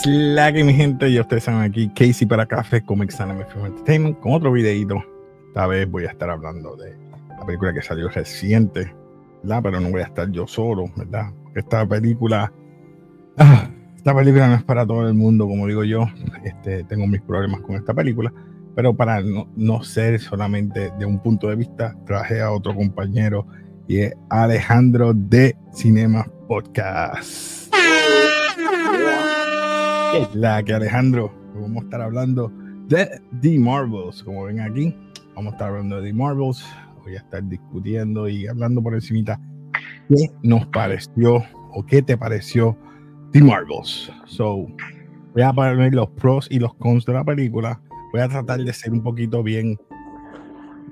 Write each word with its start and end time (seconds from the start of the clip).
es 0.00 0.06
la 0.06 0.52
que 0.52 0.64
mi 0.64 0.72
gente? 0.72 1.12
Ya 1.12 1.20
ustedes 1.22 1.44
saben 1.44 1.60
aquí, 1.60 1.88
Casey 1.90 2.26
para 2.26 2.46
Café 2.46 2.82
Comics 2.82 3.20
Anime 3.20 3.44
Film 3.46 3.66
Entertainment 3.66 4.18
con 4.20 4.32
otro 4.32 4.52
videito. 4.52 5.02
Esta 5.48 5.66
vez 5.66 5.90
voy 5.90 6.04
a 6.04 6.10
estar 6.10 6.30
hablando 6.30 6.76
de 6.76 6.96
la 7.28 7.44
película 7.44 7.72
que 7.74 7.82
salió 7.82 8.08
reciente, 8.08 8.94
¿verdad? 9.42 9.60
Pero 9.62 9.80
no 9.80 9.90
voy 9.90 10.00
a 10.00 10.04
estar 10.04 10.30
yo 10.30 10.46
solo, 10.46 10.86
¿verdad? 10.96 11.32
Esta 11.54 11.86
película, 11.86 12.52
ah, 13.38 13.68
esta 13.96 14.14
película 14.14 14.48
no 14.48 14.54
es 14.54 14.62
para 14.62 14.86
todo 14.86 15.06
el 15.06 15.14
mundo, 15.14 15.46
como 15.46 15.66
digo 15.66 15.84
yo. 15.84 16.06
Este, 16.44 16.84
tengo 16.84 17.06
mis 17.06 17.20
problemas 17.20 17.60
con 17.60 17.76
esta 17.76 17.92
película, 17.92 18.32
pero 18.74 18.94
para 18.94 19.20
no, 19.20 19.48
no 19.56 19.82
ser 19.82 20.18
solamente 20.20 20.92
de 20.98 21.04
un 21.04 21.18
punto 21.18 21.48
de 21.48 21.56
vista, 21.56 21.94
traje 22.06 22.40
a 22.40 22.52
otro 22.52 22.74
compañero 22.74 23.46
y 23.86 23.98
es 23.98 24.14
Alejandro 24.30 25.12
de 25.12 25.56
Cinema 25.72 26.26
Podcast 26.46 27.60
la 30.34 30.62
que 30.62 30.74
Alejandro, 30.74 31.32
vamos 31.54 31.82
a 31.82 31.84
estar 31.84 32.00
hablando 32.00 32.52
de 32.88 33.20
The 33.40 33.58
Marvels, 33.58 34.22
como 34.24 34.44
ven 34.44 34.60
aquí, 34.60 34.94
vamos 35.34 35.52
a 35.52 35.56
estar 35.56 35.68
hablando 35.68 36.00
de 36.00 36.08
The 36.08 36.12
Marvels, 36.12 36.64
voy 37.02 37.14
a 37.14 37.18
estar 37.18 37.42
discutiendo 37.44 38.28
y 38.28 38.46
hablando 38.46 38.82
por 38.82 38.94
encimita 38.94 39.40
qué 40.08 40.30
nos 40.42 40.66
pareció 40.66 41.44
o 41.72 41.84
qué 41.86 42.02
te 42.02 42.16
pareció 42.16 42.76
The 43.32 43.42
Marvels. 43.42 44.10
So, 44.26 44.66
voy 45.32 45.42
a 45.42 45.52
poner 45.52 45.94
los 45.94 46.10
pros 46.10 46.48
y 46.50 46.58
los 46.58 46.74
cons 46.74 47.04
de 47.06 47.12
la 47.12 47.24
película, 47.24 47.80
voy 48.12 48.22
a 48.22 48.28
tratar 48.28 48.60
de 48.60 48.72
ser 48.72 48.92
un 48.92 49.02
poquito 49.02 49.42
bien 49.42 49.78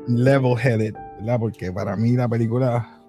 level-headed, 0.06 0.94
¿verdad? 1.18 1.40
Porque 1.40 1.72
para 1.72 1.96
mí 1.96 2.12
la 2.12 2.28
película... 2.28 3.00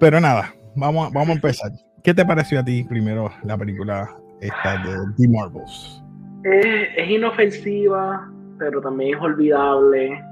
Pero 0.00 0.20
nada, 0.20 0.54
vamos, 0.74 1.12
vamos 1.12 1.28
a 1.28 1.32
empezar. 1.32 1.70
¿Qué 2.04 2.12
te 2.12 2.22
pareció 2.22 2.60
a 2.60 2.62
ti 2.62 2.84
primero 2.84 3.30
la 3.44 3.56
película 3.56 4.14
esta 4.42 4.76
de 4.84 4.94
The 5.16 5.26
Marvels? 5.26 6.04
Es, 6.42 7.08
inofensiva, 7.08 8.30
pero 8.58 8.82
también 8.82 9.16
es 9.16 9.22
olvidable. 9.22 10.22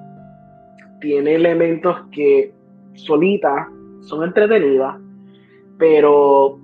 Tiene 1.00 1.34
elementos 1.34 1.96
que 2.12 2.52
solita 2.92 3.70
son 4.02 4.22
entretenidas, 4.22 4.96
pero 5.78 6.60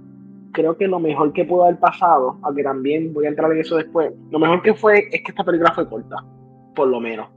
creo 0.53 0.77
que 0.77 0.87
lo 0.87 1.01
mejor 1.01 1.33
que 1.33 1.47
pudo 1.47 1.65
haber 1.65 1.79
pasado, 1.79 2.39
aunque 2.43 2.63
también 2.63 3.15
voy 3.15 3.25
a 3.25 3.31
entrar 3.31 3.51
en 3.51 3.61
eso 3.61 3.77
después, 3.77 4.13
lo 4.31 4.39
mejor 4.39 4.61
que 4.61 4.75
fue 4.75 5.09
es 5.11 5.23
que 5.23 5.31
esta 5.31 5.43
película 5.43 5.73
fue 5.73 5.89
corta, 5.89 6.17
por 6.75 6.87
lo 6.87 7.01
menos. 7.01 7.31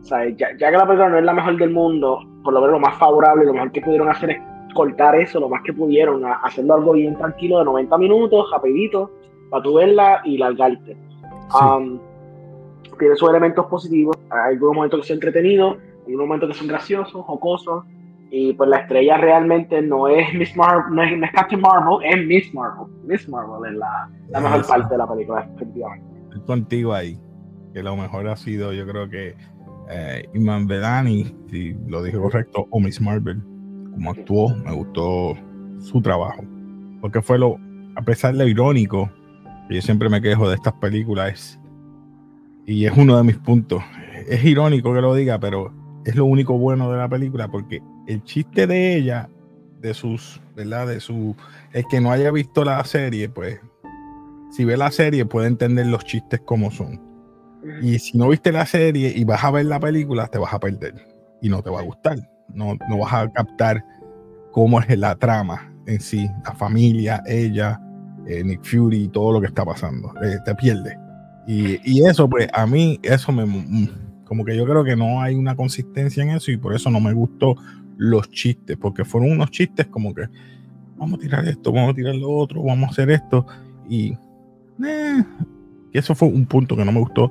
O 0.00 0.04
sea, 0.04 0.26
ya, 0.30 0.56
ya, 0.56 0.70
que 0.70 0.78
la 0.78 0.86
película 0.86 1.10
no 1.10 1.18
es 1.18 1.24
la 1.24 1.34
mejor 1.34 1.58
del 1.58 1.72
mundo, 1.72 2.26
por 2.42 2.54
lo 2.54 2.60
menos 2.62 2.76
lo 2.76 2.80
más 2.80 2.96
favorable, 2.96 3.44
lo 3.44 3.52
mejor 3.52 3.70
que 3.70 3.82
pudieron 3.82 4.08
hacer 4.08 4.30
es 4.30 4.47
cortar 4.74 5.14
eso 5.16 5.40
lo 5.40 5.48
más 5.48 5.62
que 5.62 5.72
pudieron, 5.72 6.22
haciendo 6.24 6.74
algo 6.74 6.92
bien 6.92 7.16
tranquilo 7.16 7.58
de 7.58 7.64
90 7.64 7.98
minutos, 7.98 8.50
rapidito, 8.50 9.10
para 9.50 9.62
tú 9.62 9.74
verla 9.74 10.20
y 10.24 10.38
largarte. 10.38 10.96
Um, 11.60 11.98
tiene 12.98 13.16
sus 13.16 13.30
elementos 13.30 13.66
positivos, 13.66 14.16
hay 14.30 14.54
algunos 14.54 14.76
momentos 14.76 15.00
que 15.00 15.06
son 15.06 15.14
entretenidos, 15.14 15.76
hay 16.06 16.14
unos 16.14 16.26
momentos 16.26 16.50
que 16.50 16.54
son 16.54 16.68
graciosos, 16.68 17.24
jocosos, 17.24 17.84
y 18.30 18.52
pues 18.52 18.68
la 18.68 18.78
estrella 18.78 19.16
realmente 19.16 19.80
no 19.80 20.08
es 20.08 20.34
Miss 20.34 20.54
Marvel, 20.56 20.94
no 20.94 21.02
es, 21.02 21.32
Captain 21.32 21.60
Marvel, 21.60 22.04
es 22.04 22.26
Miss 22.26 22.52
Marvel. 22.52 22.86
Miss 23.04 23.28
Marvel 23.28 23.72
es 23.72 23.78
la, 23.78 24.10
la 24.28 24.40
mejor 24.40 24.66
parte 24.66 24.94
de 24.94 24.98
la 24.98 25.08
película, 25.08 25.48
efectivamente. 25.54 26.06
Estoy 26.24 26.40
contigo 26.42 26.92
ahí, 26.92 27.18
que 27.72 27.82
lo 27.82 27.96
mejor 27.96 28.28
ha 28.28 28.36
sido, 28.36 28.72
yo 28.72 28.86
creo 28.86 29.08
que 29.08 29.34
eh, 29.90 30.28
Iman 30.34 30.66
Bedani, 30.66 31.24
si 31.48 31.74
lo 31.86 32.02
dije 32.02 32.18
correcto, 32.18 32.66
o 32.68 32.80
Miss 32.80 33.00
Marvel 33.00 33.42
como 33.98 34.12
actuó, 34.12 34.56
me 34.56 34.72
gustó 34.72 35.36
su 35.80 36.00
trabajo. 36.00 36.44
Porque 37.00 37.20
fue 37.20 37.36
lo, 37.36 37.58
a 37.96 38.02
pesar 38.02 38.32
de 38.32 38.44
lo 38.44 38.48
irónico, 38.48 39.10
que 39.68 39.74
yo 39.74 39.82
siempre 39.82 40.08
me 40.08 40.22
quejo 40.22 40.48
de 40.48 40.54
estas 40.54 40.74
películas, 40.74 41.58
y 42.64 42.84
es 42.84 42.96
uno 42.96 43.16
de 43.16 43.24
mis 43.24 43.36
puntos. 43.38 43.82
Es 44.28 44.44
irónico 44.44 44.94
que 44.94 45.00
lo 45.00 45.14
diga, 45.14 45.40
pero 45.40 45.72
es 46.04 46.14
lo 46.14 46.26
único 46.26 46.56
bueno 46.56 46.92
de 46.92 46.98
la 46.98 47.08
película, 47.08 47.48
porque 47.48 47.82
el 48.06 48.22
chiste 48.22 48.68
de 48.68 48.96
ella, 48.96 49.28
de 49.80 49.94
sus, 49.94 50.40
¿verdad? 50.54 50.86
De 50.86 51.00
su, 51.00 51.34
el 51.72 51.84
que 51.90 52.00
no 52.00 52.12
haya 52.12 52.30
visto 52.30 52.64
la 52.64 52.82
serie, 52.84 53.28
pues, 53.28 53.60
si 54.52 54.64
ve 54.64 54.76
la 54.76 54.92
serie 54.92 55.26
puede 55.26 55.48
entender 55.48 55.86
los 55.86 56.04
chistes 56.04 56.40
como 56.44 56.70
son. 56.70 57.00
Y 57.82 57.98
si 57.98 58.16
no 58.16 58.28
viste 58.28 58.52
la 58.52 58.64
serie 58.64 59.12
y 59.14 59.24
vas 59.24 59.42
a 59.42 59.50
ver 59.50 59.66
la 59.66 59.80
película, 59.80 60.28
te 60.28 60.38
vas 60.38 60.54
a 60.54 60.60
perder 60.60 60.94
y 61.42 61.48
no 61.48 61.62
te 61.62 61.70
va 61.70 61.80
a 61.80 61.82
gustar 61.82 62.37
no, 62.54 62.76
no 62.88 62.98
vas 62.98 63.12
a 63.12 63.28
captar 63.30 63.84
cómo 64.52 64.80
es 64.80 64.98
la 64.98 65.14
trama 65.14 65.72
en 65.86 66.00
sí, 66.00 66.28
la 66.44 66.52
familia, 66.52 67.22
ella, 67.26 67.80
eh, 68.26 68.44
Nick 68.44 68.64
Fury, 68.64 69.04
y 69.04 69.08
todo 69.08 69.32
lo 69.32 69.40
que 69.40 69.46
está 69.46 69.64
pasando. 69.64 70.12
Eh, 70.22 70.38
te 70.44 70.54
pierde. 70.54 70.98
Y, 71.46 71.78
y, 71.84 72.04
eso, 72.04 72.28
pues, 72.28 72.48
a 72.52 72.66
mí, 72.66 73.00
eso 73.02 73.32
me. 73.32 73.46
Mm, 73.46 73.88
como 74.24 74.44
que 74.44 74.54
yo 74.54 74.66
creo 74.66 74.84
que 74.84 74.94
no 74.94 75.22
hay 75.22 75.34
una 75.34 75.56
consistencia 75.56 76.22
en 76.22 76.30
eso 76.30 76.50
y 76.50 76.58
por 76.58 76.74
eso 76.74 76.90
no 76.90 77.00
me 77.00 77.14
gustó 77.14 77.56
los 77.96 78.30
chistes, 78.30 78.76
porque 78.76 79.04
fueron 79.04 79.32
unos 79.32 79.50
chistes 79.50 79.86
como 79.86 80.14
que 80.14 80.28
vamos 80.98 81.18
a 81.18 81.22
tirar 81.22 81.48
esto, 81.48 81.72
vamos 81.72 81.92
a 81.92 81.94
tirar 81.94 82.14
lo 82.14 82.30
otro, 82.30 82.62
vamos 82.62 82.88
a 82.88 82.92
hacer 82.92 83.10
esto. 83.10 83.46
Y. 83.88 84.12
Eh, 84.84 85.24
eso 85.92 86.14
fue 86.14 86.28
un 86.28 86.44
punto 86.44 86.76
que 86.76 86.84
no 86.84 86.92
me 86.92 87.00
gustó. 87.00 87.30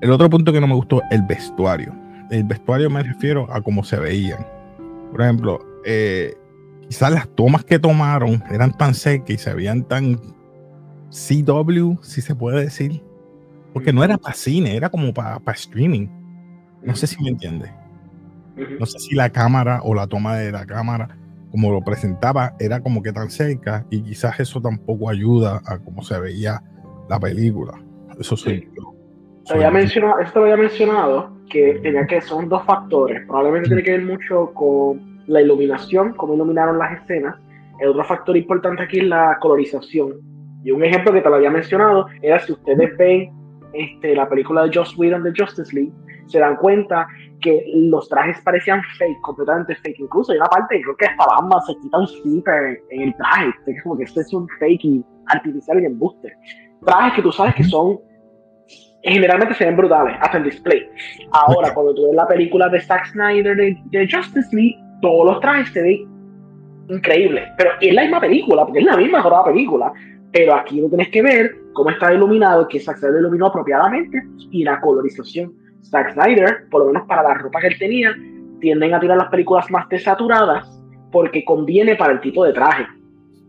El 0.00 0.10
otro 0.10 0.28
punto 0.28 0.52
que 0.52 0.60
no 0.60 0.66
me 0.66 0.74
gustó, 0.74 1.00
el 1.10 1.22
vestuario 1.22 1.94
el 2.30 2.44
vestuario 2.44 2.90
me 2.90 3.02
refiero 3.02 3.52
a 3.52 3.60
cómo 3.60 3.84
se 3.84 3.98
veían. 3.98 4.46
Por 5.10 5.22
ejemplo, 5.22 5.58
eh, 5.84 6.34
quizás 6.88 7.12
las 7.12 7.28
tomas 7.34 7.64
que 7.64 7.78
tomaron 7.78 8.42
eran 8.50 8.76
tan 8.76 8.94
secas 8.94 9.30
y 9.30 9.38
se 9.38 9.54
veían 9.54 9.84
tan 9.84 10.20
CW, 11.10 11.96
si 12.02 12.20
se 12.20 12.34
puede 12.34 12.62
decir. 12.62 13.02
Porque 13.72 13.92
no 13.92 14.02
era 14.02 14.18
para 14.18 14.34
cine, 14.34 14.76
era 14.76 14.88
como 14.88 15.12
para, 15.12 15.40
streaming. 15.52 16.08
No 16.82 16.94
sé 16.96 17.06
si 17.06 17.22
me 17.22 17.30
entiende. 17.30 17.70
No 18.78 18.86
sé 18.86 18.98
si 18.98 19.14
la 19.14 19.30
cámara 19.30 19.80
o 19.82 19.94
la 19.94 20.06
toma 20.06 20.36
de 20.36 20.52
la 20.52 20.66
cámara, 20.66 21.16
como 21.50 21.72
lo 21.72 21.82
presentaba, 21.82 22.54
era 22.58 22.80
como 22.80 23.02
que 23.02 23.12
tan 23.12 23.30
cerca 23.30 23.86
y 23.90 24.02
quizás 24.02 24.38
eso 24.40 24.60
tampoco 24.60 25.08
ayuda 25.08 25.62
a 25.66 25.78
cómo 25.78 26.02
se 26.02 26.18
veía 26.18 26.62
la 27.08 27.18
película. 27.18 27.80
Eso 28.18 28.36
sí. 28.36 28.68
Te 29.46 29.54
había 29.54 29.70
mencionado, 29.70 30.18
esto 30.20 30.40
lo 30.40 30.44
había 30.46 30.56
mencionado 30.56 31.30
que 31.50 31.80
tenía 31.82 32.06
que 32.06 32.20
son 32.20 32.48
dos 32.48 32.64
factores. 32.64 33.26
Probablemente 33.26 33.68
tiene 33.68 33.82
que 33.82 33.90
ver 33.92 34.04
mucho 34.04 34.52
con 34.54 35.22
la 35.26 35.40
iluminación, 35.40 36.14
cómo 36.14 36.34
iluminaron 36.34 36.78
las 36.78 37.00
escenas. 37.00 37.36
El 37.80 37.88
otro 37.88 38.04
factor 38.04 38.36
importante 38.36 38.82
aquí 38.82 38.98
es 38.98 39.04
la 39.04 39.38
colorización. 39.40 40.14
Y 40.62 40.70
un 40.70 40.84
ejemplo 40.84 41.12
que 41.12 41.20
te 41.20 41.28
lo 41.28 41.36
había 41.36 41.50
mencionado 41.50 42.06
era 42.22 42.38
si 42.40 42.52
ustedes 42.52 42.96
ven 42.98 43.30
este, 43.72 44.14
la 44.14 44.28
película 44.28 44.64
de 44.64 44.76
Joss 44.76 44.96
Whedon 44.98 45.22
de 45.22 45.32
Justice 45.36 45.74
League, 45.74 45.92
se 46.26 46.38
dan 46.38 46.56
cuenta 46.56 47.08
que 47.40 47.64
los 47.74 48.08
trajes 48.08 48.40
parecían 48.42 48.82
fake, 48.98 49.20
completamente 49.22 49.74
fake. 49.76 50.00
Incluso 50.00 50.32
hay 50.32 50.38
una 50.38 50.48
parte, 50.48 50.80
creo 50.80 50.96
que 50.96 51.06
hasta 51.06 51.24
Batman 51.26 51.60
se 51.66 51.76
quita 51.80 51.98
un 51.98 52.08
zipper 52.08 52.80
en 52.90 53.02
el 53.02 53.16
traje, 53.16 53.50
es 53.66 53.82
como 53.82 53.96
que 53.96 54.04
este 54.04 54.20
es 54.20 54.32
un 54.32 54.46
fake 54.58 54.84
y 54.84 55.04
artificial 55.26 55.82
y 55.82 55.86
embuste. 55.86 56.32
Trajes 56.84 57.14
que 57.14 57.22
tú 57.22 57.32
sabes 57.32 57.54
que 57.54 57.64
son 57.64 57.98
generalmente 59.02 59.54
se 59.54 59.64
ven 59.64 59.76
brutales, 59.76 60.16
hasta 60.20 60.38
en 60.38 60.44
display. 60.44 60.88
Ahora, 61.32 61.72
cuando 61.74 61.94
tú 61.94 62.06
ves 62.06 62.14
la 62.14 62.26
película 62.26 62.68
de 62.68 62.80
Zack 62.80 63.06
Snyder 63.12 63.56
de, 63.56 64.08
Justice 64.10 64.54
League, 64.54 64.78
todos 65.00 65.26
los 65.26 65.40
trajes 65.40 65.72
se 65.72 65.82
ven 65.82 66.08
increíbles. 66.88 67.48
Pero 67.56 67.70
es 67.80 67.94
la 67.94 68.02
misma 68.02 68.20
película, 68.20 68.64
porque 68.64 68.80
es 68.80 68.84
la 68.84 68.96
misma 68.96 69.44
película. 69.44 69.92
Pero 70.32 70.54
aquí 70.54 70.80
lo 70.80 70.88
tienes 70.88 71.08
que 71.08 71.22
ver 71.22 71.56
cómo 71.72 71.90
está 71.90 72.12
iluminado, 72.12 72.68
que 72.68 72.80
Zack 72.80 72.98
Snyder 72.98 73.20
iluminó 73.20 73.46
apropiadamente 73.46 74.22
y 74.50 74.64
la 74.64 74.80
colorización. 74.80 75.52
Zack 75.82 76.12
Snyder, 76.12 76.68
por 76.70 76.82
lo 76.82 76.92
menos 76.92 77.06
para 77.08 77.22
la 77.22 77.34
ropa 77.34 77.60
que 77.60 77.68
él 77.68 77.78
tenía, 77.78 78.14
tienden 78.60 78.94
a 78.94 79.00
tirar 79.00 79.16
las 79.16 79.28
películas 79.28 79.70
más 79.70 79.88
desaturadas 79.88 80.80
porque 81.10 81.44
conviene 81.44 81.96
para 81.96 82.12
el 82.12 82.20
tipo 82.20 82.44
de 82.44 82.52
traje. 82.52 82.86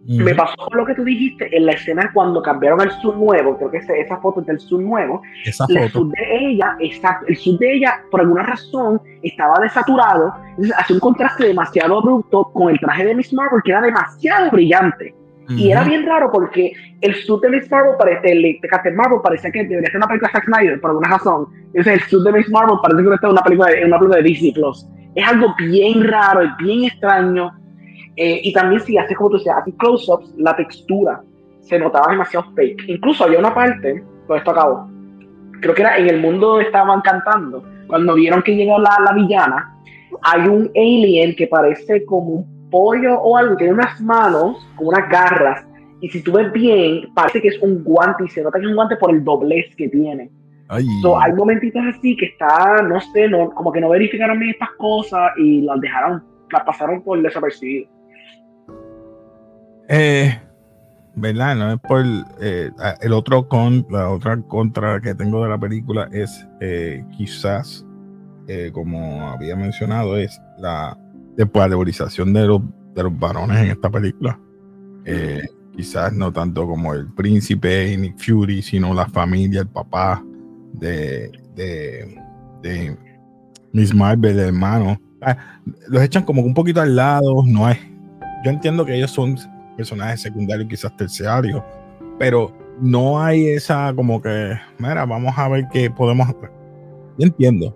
Me 0.07 0.33
pasó 0.33 0.68
lo 0.71 0.86
que 0.86 0.95
tú 0.95 1.03
dijiste 1.03 1.56
en 1.56 1.65
la 1.68 1.74
escena 1.74 2.09
cuando 2.13 2.42
cambiaron 2.42 2.81
el 2.81 2.92
zoom 3.01 3.19
nuevo, 3.19 3.56
creo 3.57 3.69
que 3.69 3.77
esa 3.77 4.18
foto 4.18 4.42
es 4.42 4.48
del 4.48 4.59
zoom 4.59 4.86
nuevo. 4.86 5.21
Esa 5.45 5.68
foto. 5.68 6.06
de 6.06 6.38
ella, 6.39 6.75
exacto, 6.80 7.27
el 7.27 7.38
zoom 7.38 7.57
de 7.59 7.75
ella, 7.75 8.01
por 8.09 8.21
alguna 8.21 8.44
razón, 8.44 9.00
estaba 9.21 9.59
desaturado, 9.62 10.33
entonces 10.50 10.75
hacía 10.77 10.95
un 10.95 11.00
contraste 11.00 11.45
demasiado 11.45 12.00
abrupto 12.00 12.50
con 12.51 12.71
el 12.71 12.80
traje 12.80 13.06
de 13.06 13.15
Miss 13.15 13.31
Marvel, 13.31 13.62
que 13.63 13.71
era 13.71 13.81
demasiado 13.81 14.50
brillante. 14.51 15.15
Y 15.50 15.71
era 15.71 15.83
bien 15.83 16.06
raro 16.06 16.31
porque 16.31 16.71
el 17.01 17.13
suit 17.13 17.42
de 17.42 17.50
Miss 17.50 17.69
Marvel, 17.69 17.95
parece, 17.98 18.31
el 18.31 18.42
de 18.42 18.68
Captain 18.69 18.95
Marvel, 18.95 19.19
parecía 19.21 19.51
que 19.51 19.63
debería 19.65 19.89
ser 19.89 19.98
una 19.98 20.07
película 20.07 20.30
de 20.30 20.33
Zack 20.33 20.45
Snyder, 20.45 20.80
por 20.80 20.92
alguna 20.92 21.09
razón. 21.09 21.48
Entonces 21.74 21.94
el 21.94 22.01
suit 22.01 22.24
de 22.24 22.31
Miss 22.31 22.50
Marvel 22.50 22.77
parece 22.81 23.03
que 23.03 23.13
está 23.13 23.27
en 23.27 23.33
una 23.33 23.44
película 23.44 23.69
de, 23.69 23.86
una 23.86 24.00
película 24.00 24.18
de 24.18 24.24
Disney 24.24 24.53
Plus. 24.53 24.88
Es 25.13 25.27
algo 25.27 25.53
bien 25.57 26.07
raro, 26.07 26.42
es 26.42 26.51
bien 26.57 26.86
extraño 26.86 27.51
eh, 28.15 28.41
y 28.43 28.53
también 28.53 28.81
si 28.81 28.97
haces 28.97 29.15
como 29.17 29.31
tú 29.31 29.37
decías, 29.37 29.57
aquí 29.59 29.71
close-ups, 29.73 30.33
la 30.37 30.55
textura 30.55 31.21
se 31.61 31.79
notaba 31.79 32.11
demasiado 32.11 32.51
fake. 32.55 32.89
Incluso 32.89 33.23
había 33.23 33.39
una 33.39 33.53
parte, 33.53 34.03
todo 34.27 34.37
esto 34.37 34.51
acabó, 34.51 34.89
creo 35.61 35.73
que 35.75 35.81
era 35.81 35.97
en 35.97 36.09
el 36.09 36.19
mundo 36.19 36.47
donde 36.47 36.65
estaban 36.65 37.01
cantando, 37.01 37.63
cuando 37.87 38.15
vieron 38.15 38.41
que 38.41 38.55
llegó 38.55 38.79
la, 38.79 38.97
la 39.03 39.13
villana, 39.13 39.77
hay 40.23 40.47
un 40.47 40.69
alien 40.75 41.35
que 41.35 41.47
parece 41.47 42.05
como 42.05 42.29
un 42.29 42.69
pollo 42.69 43.19
o 43.19 43.37
algo, 43.37 43.55
tiene 43.55 43.73
unas 43.73 43.99
manos, 44.01 44.57
como 44.75 44.89
unas 44.89 45.09
garras, 45.09 45.65
Y 46.01 46.09
si 46.09 46.23
tú 46.23 46.31
ves 46.31 46.51
bien, 46.51 47.13
parece 47.13 47.41
que 47.41 47.49
es 47.49 47.61
un 47.61 47.83
guante 47.83 48.25
y 48.25 48.27
se 48.29 48.41
nota 48.41 48.57
que 48.57 48.65
es 48.65 48.69
un 48.69 48.75
guante 48.75 48.95
por 48.95 49.11
el 49.11 49.23
doblez 49.23 49.75
que 49.75 49.87
tiene. 49.87 50.31
hay 51.19 51.33
momentitos 51.33 51.81
así 51.85 52.15
que 52.15 52.27
está, 52.27 52.81
no 52.81 52.99
sé, 52.99 53.27
no, 53.27 53.51
como 53.51 53.71
que 53.71 53.81
no 53.81 53.89
verificaron 53.89 54.39
bien 54.39 54.51
estas 54.51 54.71
cosas 54.77 55.31
y 55.37 55.61
las 55.61 55.79
dejaron, 55.79 56.23
las 56.49 56.63
pasaron 56.63 57.03
por 57.03 57.21
desapercibido. 57.21 57.89
Eh, 59.93 60.39
¿verdad? 61.15 61.55
No 61.57 61.73
es 61.73 61.79
por 61.81 62.05
eh, 62.39 62.71
el 63.01 63.11
otro 63.11 63.49
con 63.49 63.85
la 63.89 64.09
otra 64.09 64.41
contra 64.41 65.01
que 65.01 65.13
tengo 65.13 65.43
de 65.43 65.49
la 65.49 65.59
película 65.59 66.07
es 66.13 66.47
eh, 66.61 67.03
quizás 67.17 67.85
eh, 68.47 68.71
como 68.73 69.27
había 69.29 69.57
mencionado 69.57 70.15
es 70.15 70.41
la 70.57 70.97
desvalorización 71.35 72.31
de 72.31 72.47
los 72.47 72.61
de 72.95 73.03
los 73.03 73.19
varones 73.19 73.57
en 73.57 73.71
esta 73.71 73.89
película. 73.89 74.39
Quizás 75.75 76.13
no 76.13 76.31
tanto 76.31 76.67
como 76.67 76.93
el 76.93 77.07
príncipe 77.13 77.97
Nick 77.97 78.17
Fury 78.17 78.61
sino 78.61 78.93
la 78.93 79.07
familia 79.07 79.61
el 79.61 79.67
papá 79.67 80.23
de, 80.73 81.31
de, 81.53 82.97
Miss 83.73 83.93
Marvel 83.93 84.39
el 84.39 84.45
hermano. 84.47 84.97
Ah, 85.21 85.59
los 85.89 86.01
echan 86.01 86.23
como 86.23 86.41
un 86.41 86.53
poquito 86.53 86.79
al 86.79 86.95
lado 86.95 87.43
no 87.45 87.69
es 87.69 87.77
yo 88.43 88.49
entiendo 88.49 88.85
que 88.85 88.95
ellos 88.95 89.11
son 89.11 89.38
personajes 89.77 90.21
secundarios, 90.21 90.68
quizás 90.68 90.95
terciarios, 90.95 91.62
pero 92.19 92.51
no 92.79 93.21
hay 93.21 93.47
esa 93.47 93.94
como 93.95 94.21
que, 94.21 94.57
mira, 94.79 95.06
vamos 95.06 95.33
a 95.38 95.50
ver 95.50 95.65
qué 95.71 95.89
podemos 95.89 96.27
hacer. 96.27 96.50
Yo 97.18 97.27
entiendo, 97.27 97.75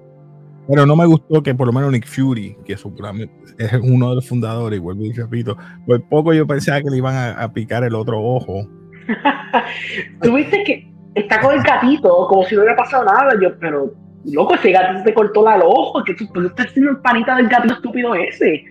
pero 0.67 0.85
no 0.85 0.95
me 0.95 1.05
gustó 1.05 1.43
que 1.43 1.53
por 1.53 1.67
lo 1.67 1.73
menos 1.73 1.91
Nick 1.91 2.07
Fury, 2.07 2.57
que 2.65 2.73
es 2.73 2.85
uno 2.85 4.09
de 4.09 4.15
los 4.15 4.27
fundadores, 4.27 4.77
y 4.77 4.81
vuelvo 4.81 5.03
y 5.03 5.13
repito, 5.13 5.57
por 5.85 6.01
poco 6.09 6.33
yo 6.33 6.47
pensaba 6.47 6.81
que 6.81 6.89
le 6.89 6.97
iban 6.97 7.35
a, 7.37 7.53
picar 7.53 7.83
el 7.83 7.93
otro 7.95 8.19
ojo. 8.19 8.67
Tuviste 10.21 10.63
que 10.63 10.91
está 11.13 11.39
con 11.41 11.53
el 11.53 11.61
gatito, 11.61 12.27
como 12.27 12.43
si 12.45 12.55
no 12.55 12.61
hubiera 12.61 12.75
pasado 12.75 13.05
nada, 13.05 13.33
yo, 13.41 13.57
pero 13.59 13.93
loco, 14.25 14.55
ese 14.55 14.71
gatito 14.71 15.03
te 15.03 15.13
cortó 15.13 15.43
la, 15.43 15.57
ojo, 15.63 16.03
que 16.03 16.15
tú, 16.15 16.25
estás 16.45 16.67
haciendo 16.67 16.91
el 16.91 16.97
panita 16.97 17.35
del 17.35 17.47
gatito 17.47 17.75
estúpido 17.75 18.15
ese 18.15 18.63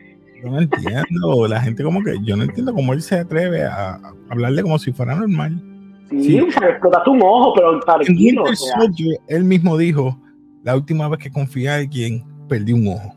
yo 0.44 0.50
no 0.50 0.61
entiendo. 0.61 1.49
La 1.49 1.61
gente 1.61 1.82
como 1.82 2.02
que, 2.02 2.17
yo 2.23 2.37
no 2.37 2.44
entiendo 2.44 2.75
cómo 2.75 2.93
él 2.93 3.02
se 3.02 3.20
atreve 3.20 3.64
a, 3.64 4.00
hablarle 4.29 4.62
como 4.62 4.79
si 4.79 4.93
fuera 4.93 5.14
normal. 5.14 5.62
Sí, 6.11 6.23
sí. 6.23 6.38
explotaste 6.38 7.11
un 7.11 7.23
ojo, 7.23 7.55
pero 7.55 7.81
tranquilo. 7.81 8.44
él 9.29 9.44
mismo 9.44 9.76
dijo, 9.76 10.19
la 10.62 10.76
última 10.76 11.08
vez 11.08 11.19
que 11.19 11.31
confié 11.31 11.69
a 11.70 11.76
alguien, 11.76 12.25
perdí 12.49 12.73
un 12.73 12.88
ojo. 12.88 13.14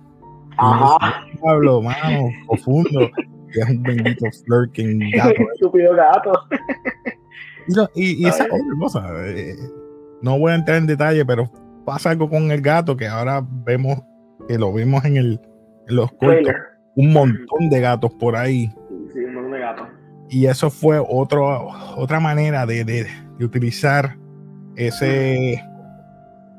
Ajá. 0.58 1.26
Pablo, 1.42 1.82
mano, 1.82 2.30
profundo. 2.48 3.10
que 3.54 3.60
es 3.60 3.70
un 3.70 3.84
bendito 3.84 4.26
flirting 4.46 5.12
gato. 5.12 5.42
Estúpido 5.54 5.96
gato. 5.96 6.32
Y, 7.96 8.24
y, 8.24 8.28
esa 8.28 8.46
otra 8.46 8.60
cosa, 8.80 9.10
eh, 9.28 9.56
no 10.22 10.40
voy 10.40 10.54
a 10.54 10.56
entrar 10.56 10.78
en 10.78 10.88
detalle, 10.88 11.26
pero 11.26 11.52
pasa 11.86 12.12
algo 12.12 12.30
con 12.30 12.50
el 12.50 12.62
gato 12.62 12.96
que 12.96 13.08
ahora 13.08 13.46
vemos, 13.66 14.02
que 14.48 14.58
lo 14.58 14.74
vimos 14.74 15.04
en, 15.04 15.18
el, 15.18 15.42
en 15.88 15.96
los 15.96 16.12
cortos 16.14 16.54
un 16.98 17.14
montón 17.14 17.70
de 17.70 17.80
gatos 17.80 18.12
por 18.16 18.36
ahí. 18.36 18.74
Sí, 19.14 19.20
un 19.20 19.36
montón 19.36 19.52
de 19.52 19.60
gatos. 19.60 19.88
Y 20.30 20.48
eso 20.48 20.70
fue 20.70 21.00
otro, 21.00 21.70
otra 21.96 22.20
manera 22.20 22.66
de, 22.66 22.84
de, 22.84 23.08
de, 23.38 23.46
utilizar 23.46 24.18
ese, 24.76 25.64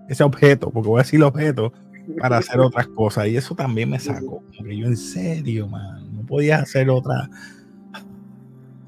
ese 0.08 0.24
objeto, 0.24 0.70
porque 0.70 0.88
voy 0.88 1.00
a 1.00 1.02
decir 1.02 1.22
objeto, 1.22 1.72
para 2.20 2.38
hacer 2.38 2.60
otras 2.60 2.86
cosas. 2.86 3.26
Y 3.26 3.36
eso 3.36 3.54
también 3.54 3.90
me 3.90 3.98
sacó. 3.98 4.42
Porque 4.56 4.76
yo 4.76 4.86
en 4.86 4.96
serio, 4.96 5.66
man, 5.66 6.14
no 6.14 6.24
podía 6.24 6.58
hacer 6.58 6.88
otra, 6.88 7.28